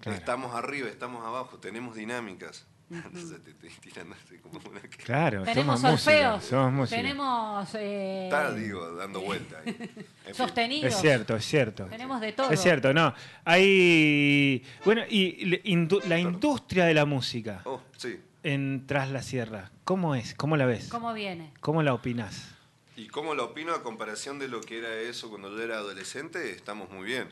[0.00, 0.16] Claro.
[0.18, 2.64] Estamos arriba, estamos abajo, tenemos dinámicas.
[2.88, 4.88] Entonces te estoy tirando así como una que...
[4.98, 6.96] Claro, Tenemos somos música, solfeos, somos música.
[6.96, 9.60] tenemos eh, digo, dando vuelta
[10.32, 10.94] sostenidos.
[10.94, 11.86] Es cierto, es cierto.
[11.86, 12.48] Tenemos de todo.
[12.50, 13.12] Es cierto, no.
[13.44, 14.62] Hay.
[14.84, 18.20] Bueno, y le- indu- la industria de la música Oh, sí.
[18.44, 20.34] en Tras la Sierra, ¿cómo es?
[20.34, 20.88] ¿Cómo la ves?
[20.88, 21.52] ¿Cómo viene?
[21.60, 22.54] ¿Cómo la opinás?
[22.96, 26.52] ¿Y cómo lo opino a comparación de lo que era eso cuando yo era adolescente?
[26.52, 27.28] Estamos muy bien.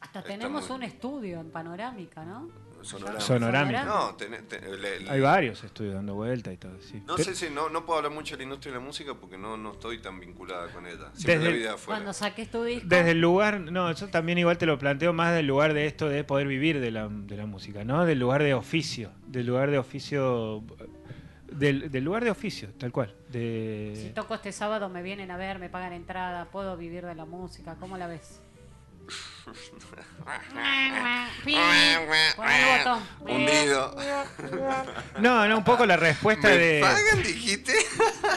[0.00, 2.48] Hasta tenemos un estudio en panorámica, ¿no?
[2.84, 3.20] Sonorama.
[3.20, 3.84] Sonorámica.
[3.84, 7.02] No, ten- ten- le- le- Hay varios estudios dando vuelta y todo, sí.
[7.06, 9.36] No sé si no, no puedo hablar mucho de la industria de la música porque
[9.38, 11.10] no, no estoy tan vinculada con ella.
[11.14, 11.98] Siempre Desde la el- vida afuera.
[12.00, 12.86] Cuando saques tu disco.
[12.88, 16.08] Desde el lugar, no, yo también igual te lo planteo más del lugar de esto
[16.08, 18.04] de poder vivir de la, de la música, ¿no?
[18.04, 20.62] Del lugar de oficio, del lugar de oficio,
[21.50, 23.14] del, del lugar de oficio, tal cual.
[23.32, 24.12] Si De...
[24.14, 27.76] toco este sábado, me vienen a ver, me pagan entrada, puedo vivir de la música.
[27.80, 28.40] ¿Cómo la ves?
[33.20, 33.94] Hundido.
[35.20, 36.80] No, no, un poco la respuesta ¿Me de...
[36.80, 37.72] pagan, dijiste?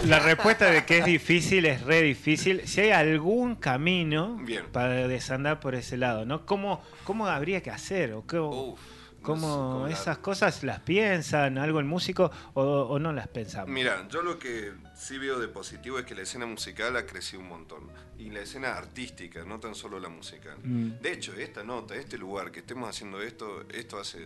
[0.06, 2.68] La respuesta de que es difícil es re difícil.
[2.68, 4.66] Si hay algún camino Bien.
[4.72, 6.46] para desandar por ese lado, ¿no?
[6.46, 8.14] ¿Cómo, cómo habría que hacer?
[8.14, 8.80] ¿O qué- Uf,
[9.28, 13.12] no cómo sé cómo la- esas cosas las piensan algo el músico o, o no
[13.14, 13.70] las pensamos?
[13.70, 17.42] Mira, yo lo que sí veo de positivo es que la escena musical ha crecido
[17.42, 17.90] un montón.
[18.18, 20.58] Y la escena artística, no tan solo la musical.
[20.64, 21.00] Mm.
[21.02, 24.26] De hecho, esta nota, este lugar que estemos haciendo esto, esto hace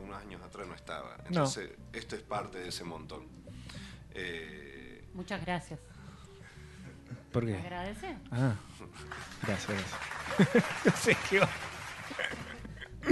[0.00, 1.16] unos años atrás no estaba.
[1.26, 3.22] Entonces, esto es parte de ese montón.
[4.14, 5.80] Eh, Muchas gracias.
[7.32, 7.58] ¿Por ¿Me qué?
[7.58, 8.16] agradeces?
[8.30, 8.54] Ah,
[9.46, 9.78] gracias,
[10.84, 11.48] gracias.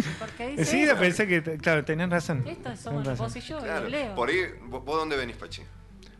[0.08, 0.26] No sé qué va.
[0.26, 0.96] ¿Por qué dice Sí, eso?
[0.98, 2.42] pensé que, claro, tenés razón.
[2.46, 3.26] Esto somos Tenés razón.
[3.26, 4.14] vos y yo, y claro, Leo.
[4.14, 4.36] por ahí,
[4.68, 5.62] ¿vos dónde venís, Pachi?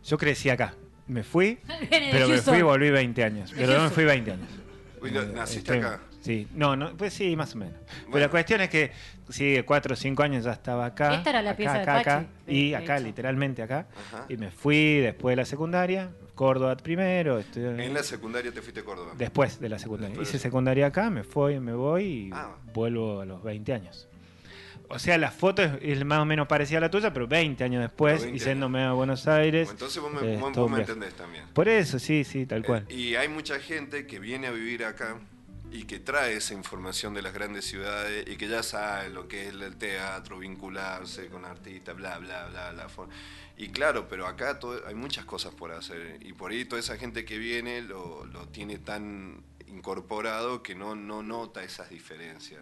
[0.05, 0.75] Yo crecí acá.
[1.07, 1.59] Me fui,
[1.91, 3.51] de pero me fui y volví 20 años.
[3.51, 4.49] De Pero no me fui 20 años.
[5.01, 6.01] Uy, no, Eh, ¿Naciste estoy- acá?
[6.21, 7.75] Sí, no, no, pues sí, más o menos.
[7.87, 8.27] Pero Bueno.
[8.27, 8.91] la cuestión es que,
[9.31, 11.15] sí, cuatro o cinco años ya estaba acá.
[11.15, 13.07] Esta era la acá, pieza de acá, Pachi, acá, de- y de acá, hecho.
[13.07, 13.87] literalmente acá.
[14.13, 14.27] Ajá.
[14.29, 17.41] Y me fui después de la secundaria, Córdoba primero.
[17.41, 19.13] estudié- En la secundaria te fuiste a Córdoba.
[19.19, 20.11] Después de la secundaria.
[20.11, 22.55] Después Hice secundaria acá, me fui, me voy y Ah.
[22.73, 24.07] vuelvo a los 20 años.
[24.91, 27.63] O sea, la foto es, es más o menos parecida a la tuya, pero 20
[27.65, 29.69] años después, Pero 20 y yéndome a Buenos Aires.
[29.71, 31.45] Entonces vos me, eh, vos- vos me entendés también.
[31.53, 32.87] Por eso, sí, sí, tal cual.
[32.89, 35.17] Eh, y hay mucha gente que viene a vivir acá
[35.71, 39.49] y que trae esa información de las grandes ciudades y que ya sabe lo que
[39.49, 42.87] es el teatro, vincularse con artistas, bla, bla, bla, bla.
[43.59, 46.97] Y claro, pero acá todo- hay muchas cosas por hacer y por ahí toda esa
[46.97, 52.61] gente que viene lo, lo tiene tan incorporado que no, no nota esas diferencias.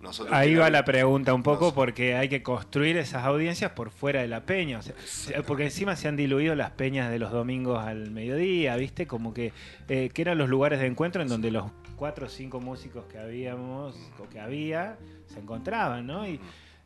[0.00, 3.90] Nosotros Ahí va la pregunta un poco Nos- porque hay que construir esas audiencias por
[3.90, 4.78] fuera de la peña.
[4.78, 4.94] o sea,
[5.46, 9.06] porque encima se han diluido las peñas de los domingos al mediodía, ¿viste?
[9.06, 9.52] Como que,
[9.88, 13.18] eh, que eran los lugares de encuentro en donde los cuatro o cinco músicos que
[13.18, 16.26] habíamos o que había se encontraban, ¿no?
[16.26, 16.40] Y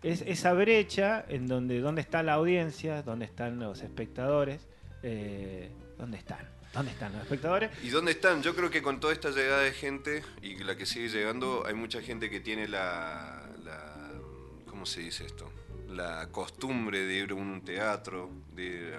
[0.05, 4.67] es esa brecha en donde dónde está la audiencia, dónde están los espectadores,
[5.03, 6.47] eh, ¿dónde están?
[6.73, 7.71] ¿Dónde están los espectadores?
[7.83, 8.43] ¿Y dónde están?
[8.43, 11.75] Yo creo que con toda esta llegada de gente y la que sigue llegando, hay
[11.75, 14.11] mucha gente que tiene la, la-
[14.69, 15.51] ¿cómo se dice esto?
[15.89, 18.95] La costumbre de ir a un teatro, de ir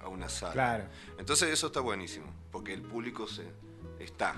[0.00, 0.52] a, a una sala.
[0.52, 0.84] Claro.
[1.18, 3.44] Entonces eso está buenísimo, porque el público se
[4.00, 4.34] está.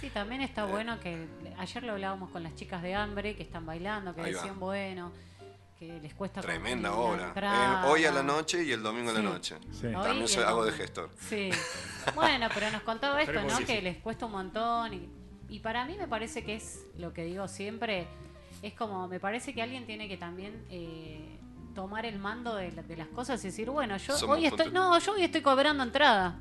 [0.00, 1.26] Sí, también está bueno que
[1.58, 4.38] ayer lo hablábamos con las chicas de hambre que están bailando, que Ahí va.
[4.40, 5.12] decían bueno,
[5.78, 6.88] que les cuesta Tremenda.
[6.90, 9.56] Eh, hoy a la noche y el domingo a la noche.
[9.70, 9.86] Sí.
[9.92, 11.10] También soy, hago de gestor.
[11.28, 11.50] Sí.
[12.14, 13.58] Bueno, pero nos contaba esto, ¿no?
[13.66, 14.94] que les cuesta un montón.
[14.94, 15.08] Y,
[15.50, 18.06] y para mí me parece que es lo que digo siempre.
[18.62, 21.38] Es como, me parece que alguien tiene que también eh,
[21.74, 24.70] tomar el mando de, la- de las cosas y decir, bueno, yo Somos hoy estoy,
[24.72, 26.38] no, yo hoy estoy cobrando entrada.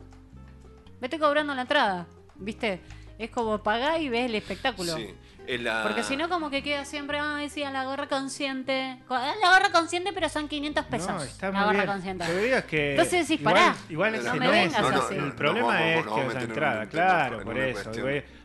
[1.01, 2.81] Me estoy cobrando la entrada, ¿viste?
[3.19, 4.95] Es como pagá y ves el espectáculo.
[4.95, 5.13] Sí.
[5.47, 8.99] En la- Porque si no, como que queda siempre, ah, decía la gorra consciente.
[9.07, 11.09] Co- La gorra consciente, pero son 500 pesos.
[11.09, 11.87] No, está la muy gorra bien.
[11.87, 12.27] consciente.
[12.27, 14.51] Lo que digo es que Entonces decís, igual, pará, igual es no me no es-
[14.51, 15.15] vengas no, no, así.
[15.15, 17.91] el problema vamos- es que a meter en entrada, un- claro, en por eso.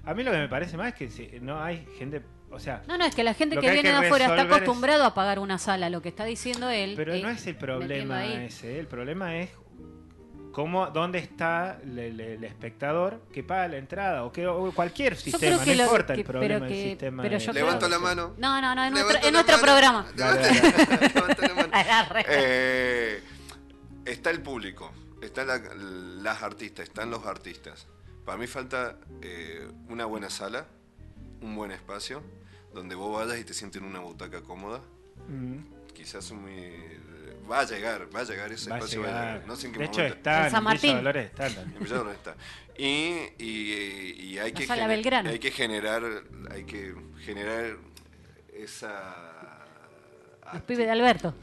[0.05, 2.83] a mí lo que me parece más es que si no hay gente, o sea,
[2.87, 5.13] No, no, es que la gente que, viene que de afuera está es- acostumbrado a
[5.15, 5.91] pagar una sala.
[5.91, 6.95] Lo que está diciendo él.
[6.97, 9.51] pero eh, no es el problema ese, el problema es
[10.53, 15.17] cómo, dónde está el, el- el espectador que paga la entrada o que o cualquier
[15.17, 17.23] sistema, creo que no lo- importa que- el problema del sistema.
[17.23, 18.35] pero de- yo Levanto creo- la mano.
[18.39, 19.63] No, no, no, en nuestro, Levanto en la nuestro mano.
[19.63, 20.07] programa.
[20.17, 21.69] Levanta- levanta la mano.
[21.73, 22.25] Agarre.
[22.29, 23.23] Eh,
[24.05, 27.87] está el público, están la- las artistas, están los artistas.
[28.25, 30.67] Para mí falta eh, una buena sala,
[31.41, 32.23] un buen espacio,
[32.73, 34.81] donde vos vayas y te sientes en una butaca cómoda.
[35.29, 35.59] Mm,
[35.93, 36.73] Quizás muy...
[37.51, 39.03] Va a llegar, va a llegar ese va a espacio.
[39.03, 39.47] va a llegar.
[39.47, 40.97] No sé en qué de hecho está En San Martín.
[40.97, 41.31] Dolores.
[41.39, 42.35] En Villa Dolores está.
[42.77, 46.03] Y, y- y hay, que gener- hay que generar,
[46.51, 47.77] hay que generar
[48.55, 49.15] esa
[50.53, 51.35] Los pibes de Alberto.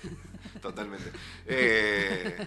[0.62, 1.10] totalmente.
[1.46, 2.46] Eh,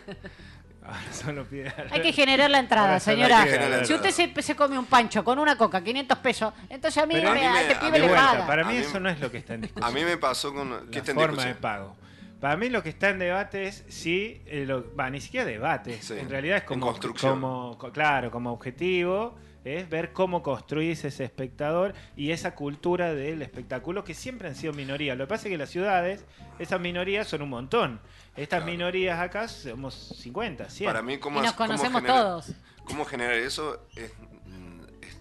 [0.83, 3.45] Ahora solo pide- Hay que generar la entrada, señora.
[3.45, 7.05] la Si usted se, se come un pancho con una coca, 500 pesos, entonces a
[7.05, 8.47] mí, me- a mí a me- este a pibe le vuelta, paga.
[8.47, 9.87] para mí mí- eso no es lo que está en discusión.
[9.91, 11.95] a mí me pasó con ¿qué la está en forma de pago.
[12.41, 16.01] Para mí lo que está en debate es si, eh, lo- va, ni siquiera debate,
[16.01, 17.33] Sí, en realidad es en como, construcción.
[17.39, 23.43] como, co- claro, como objetivo, es ver cómo construís ese espectador y esa cultura del
[23.43, 25.15] espectáculo que siempre han sido minorías.
[25.15, 26.25] Lo que pasa es que las ciudades,
[26.57, 28.01] esas minorías son un montón.
[28.35, 28.71] Estas Claro.
[28.71, 30.89] minorías acá somos 50, 100.
[30.89, 32.53] Para mí, ¿cómo, Y nos cómo conocemos generar- todos.
[32.85, 33.85] ¿Cómo generar eso?
[33.95, 34.11] Es, es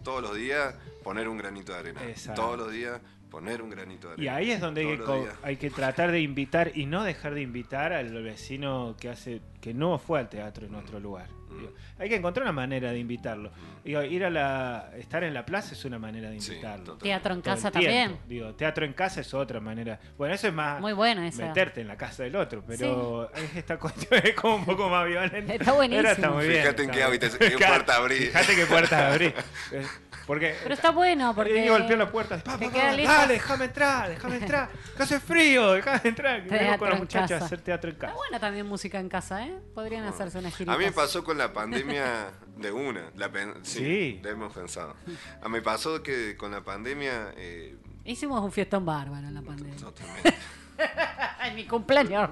[0.02, 2.00] todos los días poner un granito de arena.
[2.06, 2.42] Exacto.
[2.42, 4.24] Todos los días poner un granito de arena.
[4.24, 7.42] Y ahí es donde hay que, hay que tratar de invitar y no dejar de
[7.42, 11.39] invitar al vecino que hace que no fue al teatro en otro lugar.
[11.50, 11.58] Mm.
[11.58, 13.50] Digo, hay que encontrar una manera de invitarlo.
[13.84, 16.84] Digo, ir a la estar en la plaza es una manera de Sí, invitarlo.
[16.84, 16.98] total.
[17.02, 17.86] Teatro en Todo casa tiempo.
[17.86, 18.18] también.
[18.28, 19.98] Digo, teatro en casa es otra manera.
[20.16, 21.46] Bueno, eso es más Muy buena esa.
[21.46, 25.06] meterte en la casa del otro, pero es esta cuestión es como un poco más
[25.06, 25.54] violenta.
[25.54, 26.02] Está buenísimo.
[26.02, 26.60] Pero está muy bien.
[26.62, 28.16] Fíjate en está qué hábitat- qué puerta abrí.
[28.16, 29.34] Fíjate qué puerta abrí.
[29.72, 29.86] Eh,
[30.26, 31.64] Porque Pero está bueno porque.
[31.64, 32.38] y golpeó la puerta.
[32.38, 34.68] Pa, pa, pa, dale, déjame entrar, déjame entrar.
[34.96, 36.44] Que hace frío, déjame entrar.
[36.44, 38.16] Que con los muchachos a hacer teatro en Está casa.
[38.18, 39.56] buena también música en casa, ¿eh?
[39.74, 40.72] Podrían hacerse una girita.
[40.74, 43.10] A mí me pasó con la pandemia de una.
[43.16, 44.20] La pen- sí, Sí.
[44.22, 44.94] la hemos pensado.
[45.42, 47.32] A mí me pasó que con la pandemia.
[47.36, 49.76] eh, Hicimos un fiestón bárbaro en la pandemia.
[49.76, 50.34] totalmente.
[51.38, 52.30] Ay, mi cumpleaños.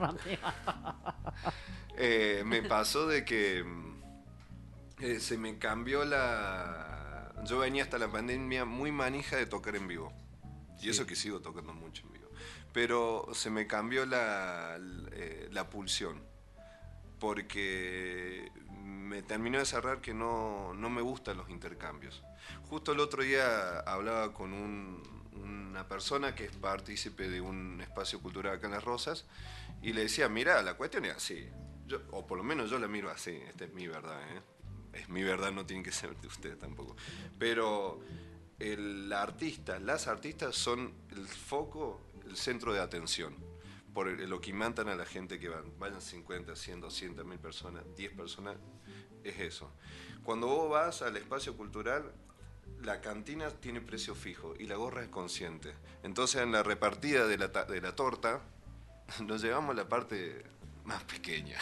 [1.97, 3.65] Eh, me pasó de que
[5.01, 7.33] eh, se me cambió la...
[7.45, 10.13] Yo venía hasta la pandemia muy manija de tocar en vivo.
[10.81, 12.29] Y eso que sigo tocando mucho en vivo.
[12.73, 16.23] Pero se me cambió la, l- eh, la pulsión.
[17.19, 18.51] Porque
[18.89, 22.23] me terminó de cerrar que no, no me gustan los intercambios.
[22.69, 25.03] Justo el otro día hablaba con un-
[25.35, 29.27] una persona que es partícipe de un espacio cultural acá en Las Rosas
[29.83, 31.49] y le decía, mira, la cuestión es así.
[31.87, 34.21] Yo- o por lo menos yo la miro así, esta es mi verdad.
[34.33, 34.43] ¿eh?
[34.95, 36.97] Es mi verdad, no tiene que ser de ustedes tampoco.
[37.39, 38.01] Pero
[38.59, 43.37] el artista, las artistas son el foco, el centro de atención.
[43.95, 45.73] Por lo que imantan a la gente que van.
[45.79, 48.57] Vayan 50, 100, 200 mil personas, 10 personas,
[49.25, 49.71] es eso.
[50.23, 52.13] Cuando vos vas al espacio cultural,
[52.83, 55.75] la cantina tiene precio fijo y la gorra es consciente.
[56.03, 58.43] Entonces en la repartida de la, de la torta
[59.27, 60.45] nos llevamos la parte
[60.85, 61.59] más pequeña.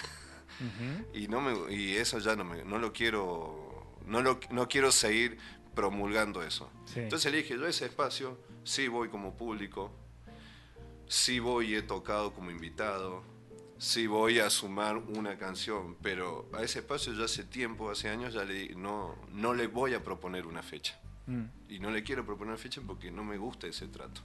[0.60, 1.18] Ujú.
[1.18, 4.90] Y no me y eso ya no me no lo quiero no lo no quiero
[4.90, 5.38] seguir
[5.74, 6.70] promulgando eso.
[6.86, 7.00] Sí.
[7.00, 9.92] Entonces le dije, yo a ese espacio sí voy como público,
[11.08, 13.22] sí voy y he tocado como invitado,
[13.78, 18.34] sí voy a sumar una canción, pero a ese espacio yo hace tiempo, hace años,
[18.34, 20.98] ya le no, no le voy a proponer una fecha.
[21.26, 21.44] Mm.
[21.68, 24.20] Y no le quiero proponer una fecha porque no me gusta ese trato.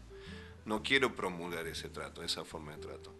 [0.65, 3.13] No quiero promulgar ese trato, esa forma de trato.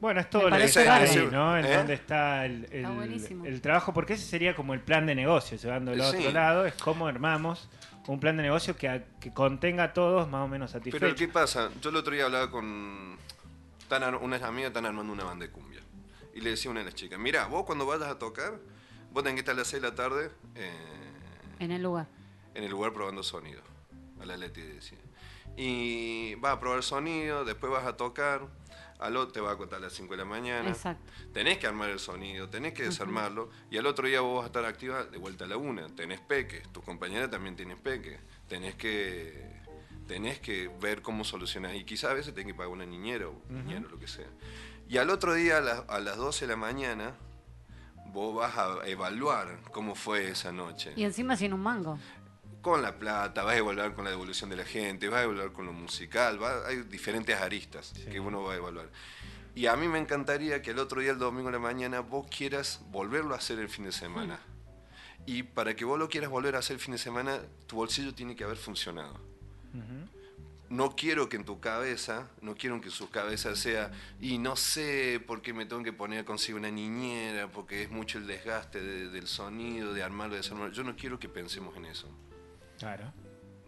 [0.00, 1.30] Bueno, es todo lo que parece está ahí, bárbaro.
[1.32, 1.58] ¿no?
[1.58, 1.76] En ¿Eh?
[1.76, 3.44] dónde está el, el- Está buenísimo.
[3.46, 6.18] el trabajo, porque ese sería como el plan de negocio, llevándolo a Sí.
[6.18, 7.68] otro lado, es cómo armamos
[8.14, 11.00] un plan de negocio que, a- que contenga a todos más o menos satisfechos.
[11.00, 11.70] Pero ¿qué pasa?
[11.80, 13.16] Yo el otro día hablaba con
[13.78, 15.80] están ar- unas amigas, están armando una banda de cumbia.
[16.34, 18.58] Y le decía a una de las chicas, mira, vos cuando vayas a tocar,
[19.12, 20.70] vos tenés que estar a las 6 de la tarde eh,
[21.58, 22.06] En el lugar.
[22.54, 23.60] en el lugar probando sonido.
[24.20, 24.98] A la Leti decía.
[25.56, 28.42] Y vas a probar sonido, después vas a tocar,
[28.98, 30.68] al otro te va a contar a las 5 de la mañana.
[30.68, 31.12] Exacto.
[31.32, 34.46] Tenés que armar el sonido, tenés que desarmarlo, y al otro día vos vas a
[34.46, 35.86] estar activa de vuelta a la una.
[35.88, 38.18] Tenés peques, tu compañera también tiene peques.
[38.48, 39.50] Tenés que,
[40.06, 41.74] tenés que ver cómo solucionás.
[41.74, 44.26] Y quizás a veces tenés que pagar una niñera o niñero, lo que sea.
[44.88, 47.14] Y al otro día, a, las- a las 12 de la mañana,
[48.06, 50.92] vos vas a evaluar cómo fue esa noche.
[50.96, 51.98] Y encima sin un mango.
[52.68, 55.52] Con la plata, vas a evaluar con la devolución de la gente, vas a evaluar
[55.52, 58.90] con lo musical, va- hay diferentes aristas que uno va a evaluar.
[59.54, 62.26] Y a mí me encantaría que el otro día, el domingo de la mañana, vos
[62.28, 64.38] quieras volverlo a hacer el fin de semana.
[65.24, 68.14] Y para que vos lo quieras volver a hacer el fin de semana, tu bolsillo
[68.14, 69.18] tiene que haber funcionado.
[70.68, 74.56] No quiero que en tu cabeza, no quiero que en sus cabezas sea, y no
[74.56, 78.78] sé por qué me tengo que poner consigo una niñera, porque es mucho el desgaste
[78.82, 80.74] de- del sonido, de armarlo, de desarmarlo.
[80.74, 82.06] Yo no quiero que pensemos en eso.
[82.78, 83.12] Claro.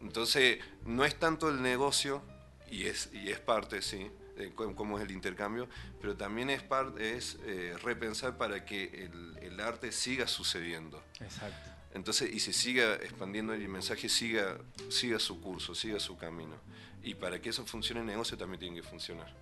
[0.00, 2.22] Entonces, no es tanto el negocio,
[2.70, 5.68] y es, y es parte, sí, de cómo es el intercambio,
[6.00, 11.02] pero también es, parte, es eh, repensar para que el, el arte siga sucediendo.
[11.20, 11.70] Exacto.
[11.92, 16.54] Entonces, y se siga expandiendo y el mensaje siga, siga su curso, siga su camino.
[17.02, 19.34] Y para que eso funcione el negocio también tiene que funcionar.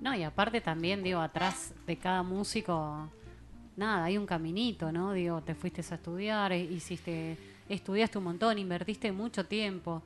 [0.00, 3.10] No, y aparte también, digo, atrás de cada músico,
[3.76, 5.14] nada, hay un caminito, ¿no?
[5.14, 10.02] Digo, te fuiste a estudiar, eh, hiciste, estudiaste un montón, invertiste mucho tiempo.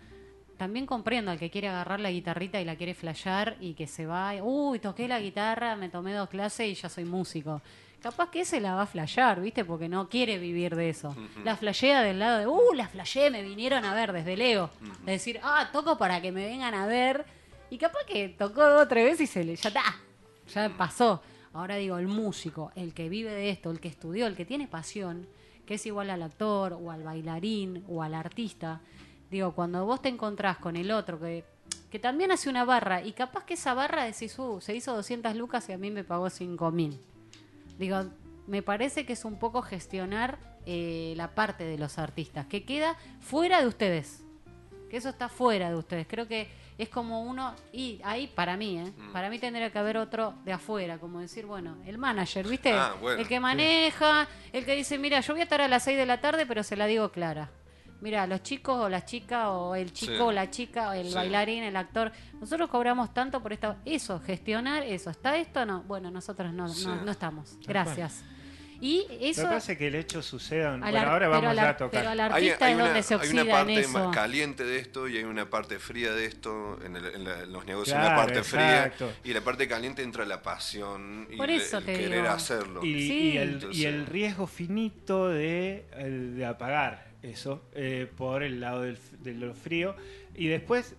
[0.56, 4.06] También comprendo al que quiere agarrar la guitarrita y la quiere flashear y que se
[4.06, 7.62] va, uy, toqué la guitarra, me tomé dos clases y ya soy músico.
[8.02, 9.64] Capaz que ese la va a flashear, ¿viste?
[9.64, 11.14] Porque no quiere vivir de eso.
[11.44, 14.70] La flashea del lado de, uh, la flasheé, me vinieron a ver desde Leo.
[15.04, 17.26] De decir, ah, toco para que me vengan a ver.
[17.68, 19.82] Y capaz que tocó dos o tres veces y se le, ya está,
[20.52, 21.22] ya pasó.
[21.52, 24.66] Ahora digo, el músico, el que vive de esto, el que estudió, el que tiene
[24.66, 25.26] pasión,
[25.66, 28.80] que es igual al actor o al bailarín o al artista,
[29.30, 31.44] digo, cuando vos te encontrás con el otro que,
[31.90, 35.34] que también hace una barra y capaz que esa barra decís, uh, se hizo 200
[35.36, 37.00] lucas y a mí me pagó 5 mil.
[37.78, 38.04] Digo,
[38.46, 42.96] me parece que es un poco gestionar eh, la parte de los artistas, que queda
[43.20, 44.22] fuera de ustedes.
[44.90, 46.06] Que eso está fuera de ustedes.
[46.08, 46.48] Creo que
[46.82, 48.92] es como uno, y ahí para mí, ¿eh?
[49.12, 52.72] para mí tendría que haber otro de afuera, como decir, bueno, el manager, ¿viste?
[52.72, 53.20] Ah, bueno.
[53.20, 56.06] el que maneja, el que dice, mira, yo voy a estar a las 6 de
[56.06, 57.50] la tarde, pero se la digo clara.
[58.00, 60.20] Mira, los chicos o las chicas o el chico Sí.
[60.20, 61.14] o la chica o el Sí.
[61.14, 65.10] bailarín, el actor, nosotros cobramos tanto por esta, eso, gestionar eso.
[65.10, 65.82] ¿Está esto o no?
[65.82, 66.86] Bueno, nosotros no, Sí.
[66.86, 67.58] no, no estamos.
[67.66, 68.24] Gracias.
[68.80, 69.42] Y eso...
[69.42, 70.70] Me parece que el hecho suceda.
[70.78, 72.00] Bueno, ar- ahora vamos ar- a tocar.
[72.00, 73.90] Pero al artista es donde se hay una parte en eso.
[73.92, 76.78] más caliente de esto y hay una parte fría de esto.
[76.84, 79.08] En, el- en la- en los negocios Claro, una parte exacto.
[79.10, 82.22] fría y la parte caliente entra la pasión y Por el- eso el te querer
[82.22, 82.28] digo.
[82.30, 82.84] hacerlo.
[82.84, 83.12] Y, Sí.
[83.34, 85.84] y el, y Entonces- el riesgo finito de,
[86.48, 89.94] apagar eso eh, por el lado del, de lo frío.
[90.34, 90.94] Y después,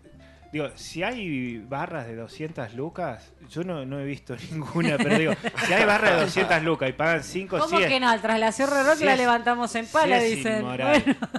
[0.52, 5.34] digo, si hay barras de 200 lucas, yo no, no he visto ninguna, pero digo,
[5.66, 8.10] si hay barras de 200 lucas y pagan 5 ¿Cómo que es- no?
[8.10, 10.60] Al traslación re rock sí la es- levantamos en sí pala, es dicen.
[10.62, 11.02] inmoral.
[11.06, 11.20] Bueno.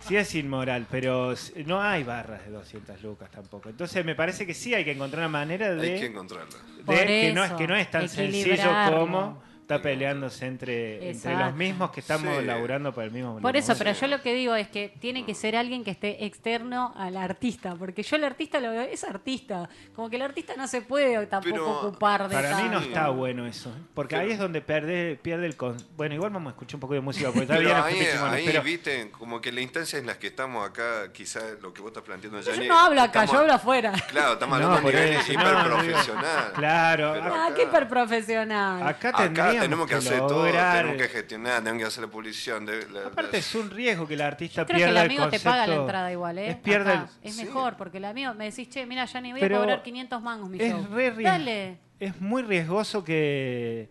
[0.00, 1.32] Sí es inmoral, pero
[1.64, 3.68] no hay barras de 200 lucas tampoco.
[3.68, 5.92] Entonces me parece que sí hay que encontrar una manera de...
[5.94, 6.56] Hay que encontrarla.
[6.76, 9.40] de Por que no es que no es tan sencillo como
[9.76, 12.44] está peleándose entre, los mismos que estamos Sí.
[12.44, 15.34] laburando por el mismo Por eso, pero yo lo que digo es que tiene que
[15.34, 19.68] ser alguien que esté externo al artista, porque yo el artista lo veo, es artista,
[19.94, 23.08] como que el artista no se puede tampoco Pero ocupar de para mí no está
[23.08, 25.76] bueno eso porque Pero- ahí es donde pierde, pierde el con...
[25.96, 28.06] bueno igual vamos a escuchar un poco de música porque está Pero bien ahí,
[28.40, 31.80] ahí, pero viste, como que la instancia en la que estamos acá, quizás lo que
[31.80, 33.92] vos estás planteando, Yo Yanni, no hablo acá, estamos- yo hablo afuera.
[34.08, 36.52] Claro, estamos hablando nivel no, no, hiperprofesional.
[36.54, 38.82] claro Pero Ah, acá- qué hiperprofesional.
[38.82, 42.10] acá Acá tendríamos tenemos que hacer todo, lograr- tenemos que gestionar, tenemos que hacer la
[42.10, 42.60] publicidad.
[42.62, 45.40] de- la- aparte es un riesgo que el artista Creo que pierda el amigo te
[45.40, 46.48] paga la concepto- entrada igual, ¿eh?
[46.50, 47.08] es pierde Acá.
[47.22, 47.44] el- Es Sí.
[47.44, 50.22] mejor, porque el amigo me decís, che, mira, ya ni voy Pero a cobrar 500
[50.22, 50.86] mangos mi es show.
[50.92, 51.76] re ries- Dale.
[52.00, 53.88] es muy riesgoso que,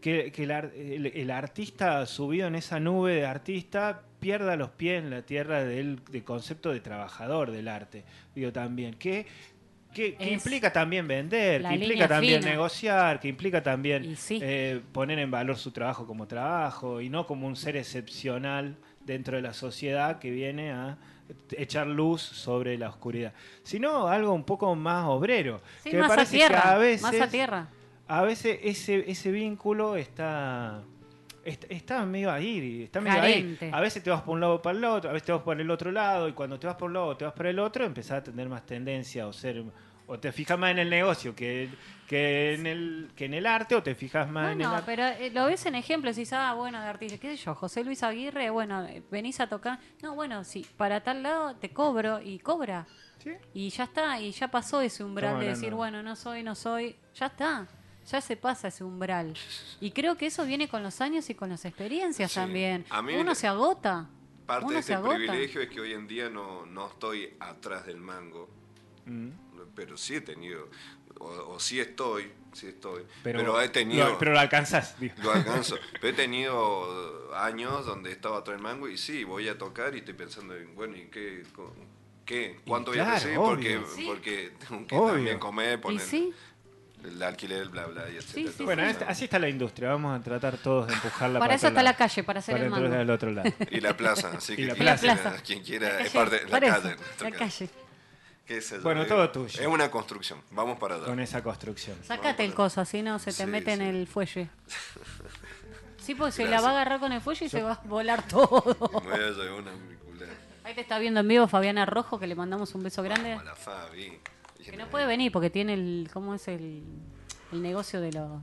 [0.00, 5.10] que, el, el- el artista subido en esa nube de artista pierda los pies en
[5.10, 8.04] la tierra del, del concepto de trabajador del arte.
[8.34, 9.26] Digo también, que,
[9.94, 12.50] que, implica también vender, que implica también fina.
[12.52, 14.38] negociar, que implica también sí.
[14.42, 19.36] eh, poner en valor su trabajo como trabajo y no como un ser excepcional dentro
[19.36, 20.98] de la sociedad que viene a
[21.52, 23.32] echar luz sobre la oscuridad,
[23.62, 25.62] sino algo un poco más obrero.
[25.82, 26.62] Sí, que me más a parece tierra.
[26.62, 27.68] que a veces, más a tierra.
[28.08, 30.82] a veces ese, ese vínculo está,
[31.44, 33.64] est- está medio ahí, está medio Carente.
[33.66, 33.70] ahí.
[33.74, 35.42] A veces te vas por un lado o para el otro, a veces te vas
[35.42, 37.50] por el otro lado, y cuando te vas por un lado o te vas para
[37.50, 39.62] el otro, empezás a tener más tendencia o ser
[40.06, 41.70] o te fijas más en el negocio que,
[42.06, 44.84] que en el que en el arte o te fijas más en el Bueno, arte.
[44.86, 47.54] pero eh, lo ves en ejemplos y dices, ah, bueno, de artista, qué sé yo,
[47.54, 49.78] José Luis Aguirre, bueno, eh, venís a tocar.
[50.02, 52.86] No, bueno, sí, para tal lado te cobro y cobra.
[53.18, 53.30] ¿Sí?
[53.54, 56.42] Y ya está, y ya pasó ese umbral Estamos de hablando- decir, bueno, no soy,
[56.42, 57.66] no soy, ya está.
[58.10, 59.34] Ya se pasa ese umbral.
[59.80, 62.34] Y creo que eso viene con los años y con las experiencias Sí.
[62.36, 62.84] también.
[62.90, 64.08] A mí Uno se agota.
[64.46, 65.16] Parte Uno de se agota.
[65.16, 68.48] privilegio es que hoy en día no, no estoy atrás del mango,
[69.06, 69.30] Mm.
[69.74, 70.68] pero sí he tenido,
[71.18, 74.98] o, o sí estoy, sí estoy, Pero, pero, he tenido, lo, pero lo alcanzás.
[75.00, 75.14] digo.
[75.22, 79.56] lo alcanzo, pero he tenido años donde estaba atrás del mango y sí, voy a
[79.58, 81.42] tocar y estoy pensando en, bueno, ¿y qué?
[82.24, 82.60] ¿Qué?
[82.66, 83.36] ¿Cuánto voy claro, a recibir?
[83.36, 83.82] Porque.
[83.94, 84.04] Sí.
[84.06, 85.12] porque tengo que Obvio.
[85.14, 86.32] también comer, Y sí,
[87.04, 88.52] el alquiler, bla, bla, y etcétera.
[88.56, 88.90] sí, Bueno, sí.
[88.90, 89.90] esta- así está la industria.
[89.90, 92.64] Vamos a tratar todos de empujarla para eso otro está la calle, para hacer Para
[92.64, 92.94] el mango.
[92.96, 93.50] al otro lado.
[93.70, 95.02] Y la plaza, así Y que la quien, plaza.
[95.30, 97.30] quiera, quien quiera, La es calle, parte de la eso, calle.
[97.30, 97.70] la calle.
[98.82, 99.60] Bueno, todo tuyo.
[99.60, 101.04] Es una construcción, vamos para allá.
[101.06, 101.96] Con esa construcción.
[102.04, 104.48] Sacate el coso, así no se te Sí, mete en el fuelle.
[106.04, 106.64] Sí, porque se la Gracias.
[106.66, 108.62] va a agarrar con el fuelle y se va a volar todo.
[109.06, 110.26] Me voy a llevar una película.
[110.64, 113.30] Ahí te está viendo en vivo Fabiana Rojo, que le mandamos un beso grande.
[113.30, 114.18] Vamos a la Fabi.
[114.70, 116.82] Que no puede venir porque tiene el, ¿cómo es el,
[117.52, 118.40] el negocio de, los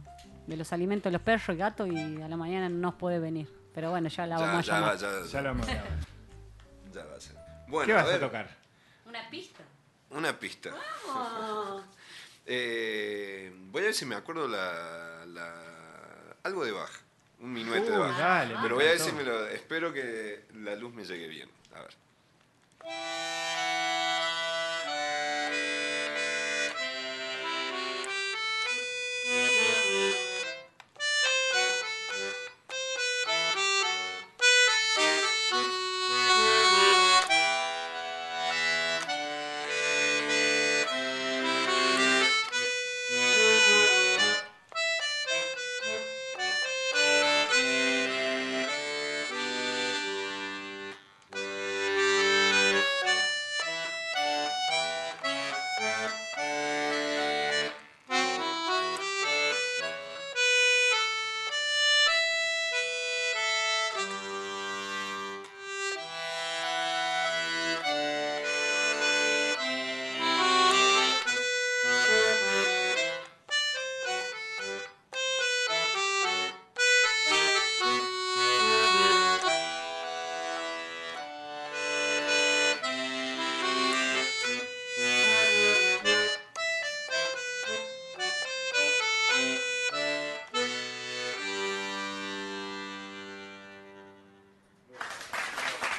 [0.48, 3.20] de los alimentos de los perros y gatos y a la mañana no nos puede
[3.20, 3.48] venir.
[3.74, 4.96] Pero bueno, ya la Ya, vamos a ya, llamar.
[4.96, 5.90] va, ya, Ya lo hemos grabado.
[6.94, 7.36] ya va a ser.
[7.68, 8.50] Bueno, ¿Qué vas a, ver, tocar?
[9.06, 9.64] Una pista.
[10.12, 10.72] Una pista.
[12.46, 16.90] Eh, voy a ver si me acuerdo la, la- algo de Bach.
[17.40, 18.18] Un minuete de Bach.
[18.18, 19.48] dale, Pero voy a decírmelo.
[19.48, 21.50] Espero que la luz me llegue bien.
[21.76, 21.92] A ver.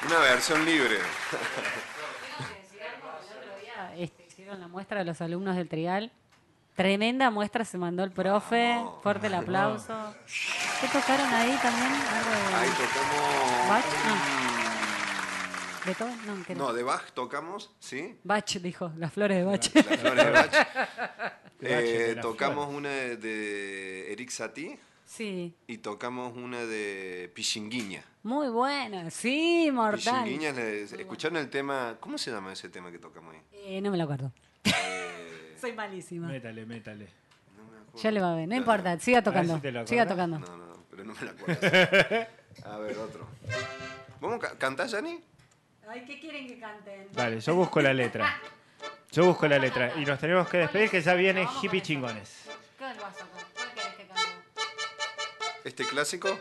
[0.05, 0.97] Una versión libre.
[3.97, 6.11] Este, hicieron la muestra de los alumnos del trial.
[6.75, 8.83] Tremenda muestra se mandó el profe.
[9.01, 10.15] Fuerte el aplauso.
[10.81, 11.91] ¿Qué tocaron ahí también?
[11.91, 13.69] ¿Algo de Ahí tocamos.
[13.69, 13.85] Bach?
[16.25, 16.61] No, ¿qué era?
[16.61, 18.17] No, de Bach tocamos, ¿sí?
[18.23, 19.69] Bach, dijo, las flores de Bach.
[19.73, 20.51] Las flores de Bach.
[21.59, 24.77] De de Eh, tocamos una de, de Eric Satie
[25.15, 28.03] Sí, y tocamos una de Pichinguiña.
[28.23, 29.11] muy buena.
[29.11, 30.23] Sí, mortal.
[30.23, 31.97] Pichinguiña, les- ¿escucharon el tema?
[31.99, 33.41] ¿Cómo se llama ese tema que tocamos ahí?
[33.51, 34.31] Eh, no me lo acuerdo.
[34.63, 36.27] Eh, Soy malísima.
[36.29, 37.09] Métale, métale.
[37.55, 38.01] no me acuerdo.
[38.01, 39.53] Ya le va a ver, no importa, siga tocando.
[39.55, 40.39] si te lo Siga tocando.
[40.39, 41.61] No, no, pero no me la acuerdo.
[42.65, 43.27] A ver, otro.
[44.19, 45.19] ¿Vamos a ca- cantar, Yanni?
[45.87, 47.07] Ay, ¿qué quieren que canten?
[47.13, 48.39] Vale, yo busco la letra.
[49.11, 49.93] Yo busco la letra.
[49.99, 52.45] Y nos tenemos que despedir que ya viene hippie chingones.
[52.79, 52.95] ¿Cuál
[55.63, 56.37] Este clásico.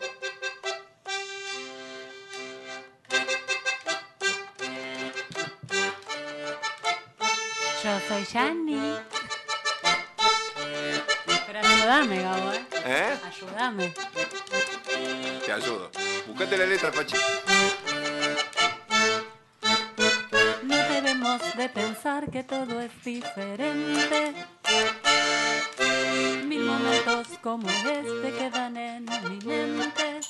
[7.85, 8.97] Yo soy Yanni.
[11.47, 12.67] Pero ayúdame, Gabo, ¿eh?
[12.85, 13.19] ¿Eh?
[13.25, 13.95] Ayúdame.
[15.47, 15.91] Te ayudo.
[16.27, 17.17] Buscate la letra, Pachi.
[21.57, 24.35] De pensar que todo es diferente.
[26.45, 30.21] Mil momentos como este quedan en mi mente.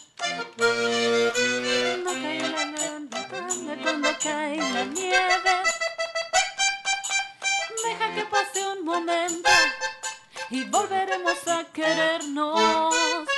[2.04, 3.02] No cae la nieve
[3.82, 5.54] cuando cae la nieve.
[7.84, 9.50] Deja que pase un momento
[10.50, 12.94] y volveremos a querernos.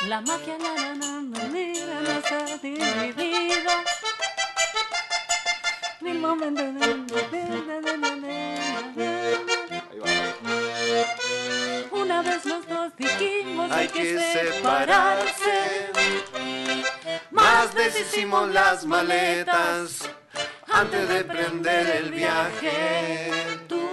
[0.09, 1.23] La magia la la la
[2.03, 3.15] la dividido.
[3.15, 4.34] Mil
[6.13, 6.33] va.
[11.93, 15.91] Una vez los dos dijimos Hay que separarse.
[17.31, 20.11] Más deshicimos las maletas
[20.73, 23.61] antes de prender el viaje.
[23.69, 23.84] Tú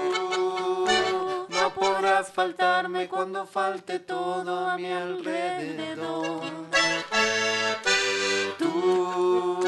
[1.76, 6.42] no podrás faltarme cuando falte todo a mi alrededor.
[8.58, 9.60] Tú,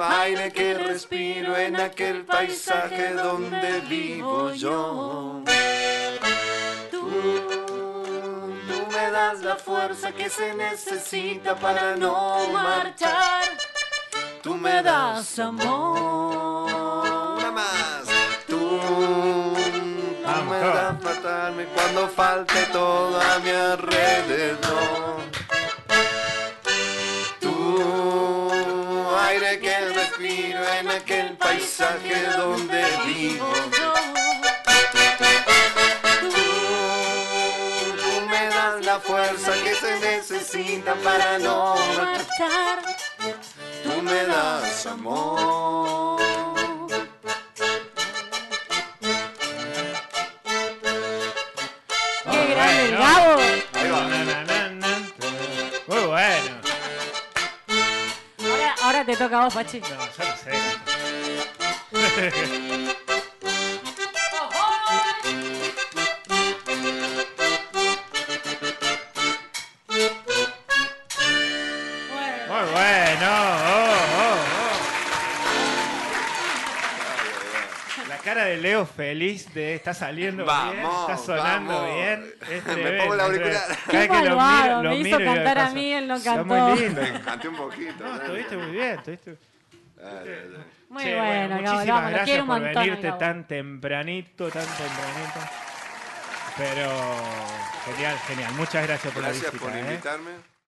[0.00, 5.42] aire que respiro en aquel paisaje donde vivo yo.
[6.90, 7.10] Tú,
[8.68, 13.42] tú me das la fuerza que se necesita para no marchar.
[14.42, 16.72] Tú me das amor.
[17.38, 18.04] Una más.
[18.46, 19.43] Tú,
[20.64, 20.72] tú Vamos, me todo.
[20.72, 25.20] das faltarme cuando falte todo a mi alrededor.
[27.40, 33.52] Tú, aire que respiro en aquel paisaje donde vivo.
[36.20, 36.30] Tú,
[38.02, 42.78] tú me das la fuerza que se necesita para no marchar.
[43.82, 46.03] Tú me das amor.
[59.24, 59.80] Toca a vos, Pachi.
[59.80, 61.64] No, yo no sé.
[72.48, 73.30] Muy bueno.
[73.30, 74.36] Oh, oh,
[78.00, 78.08] oh.
[78.08, 81.94] La cara de Leo feliz de está saliendo bien, Vamos, está sonando vamos.
[81.94, 82.33] bien.
[82.50, 83.62] Es Me pongo la auricular.
[83.90, 86.44] Qué Cada que lo malvado, miro- lo me hizo cantar a mí, él no cantó.
[86.54, 87.00] muy lindo.
[87.24, 88.04] Canté un poquito.
[88.04, 89.38] No, estuviste muy bien, estuviste.
[90.90, 92.82] Muy Che, bueno, Gabo, muchísimas vamos, lo gracias quiero un por montón.
[92.82, 93.18] venirte Gabo.
[93.18, 95.40] tan tempranito, tan tempranito.
[96.56, 96.90] Pero
[97.86, 98.52] genial, genial.
[98.54, 99.68] Muchas gracias por la Gracias visita.
[99.70, 99.80] por ¿eh?
[99.80, 100.53] invitarme.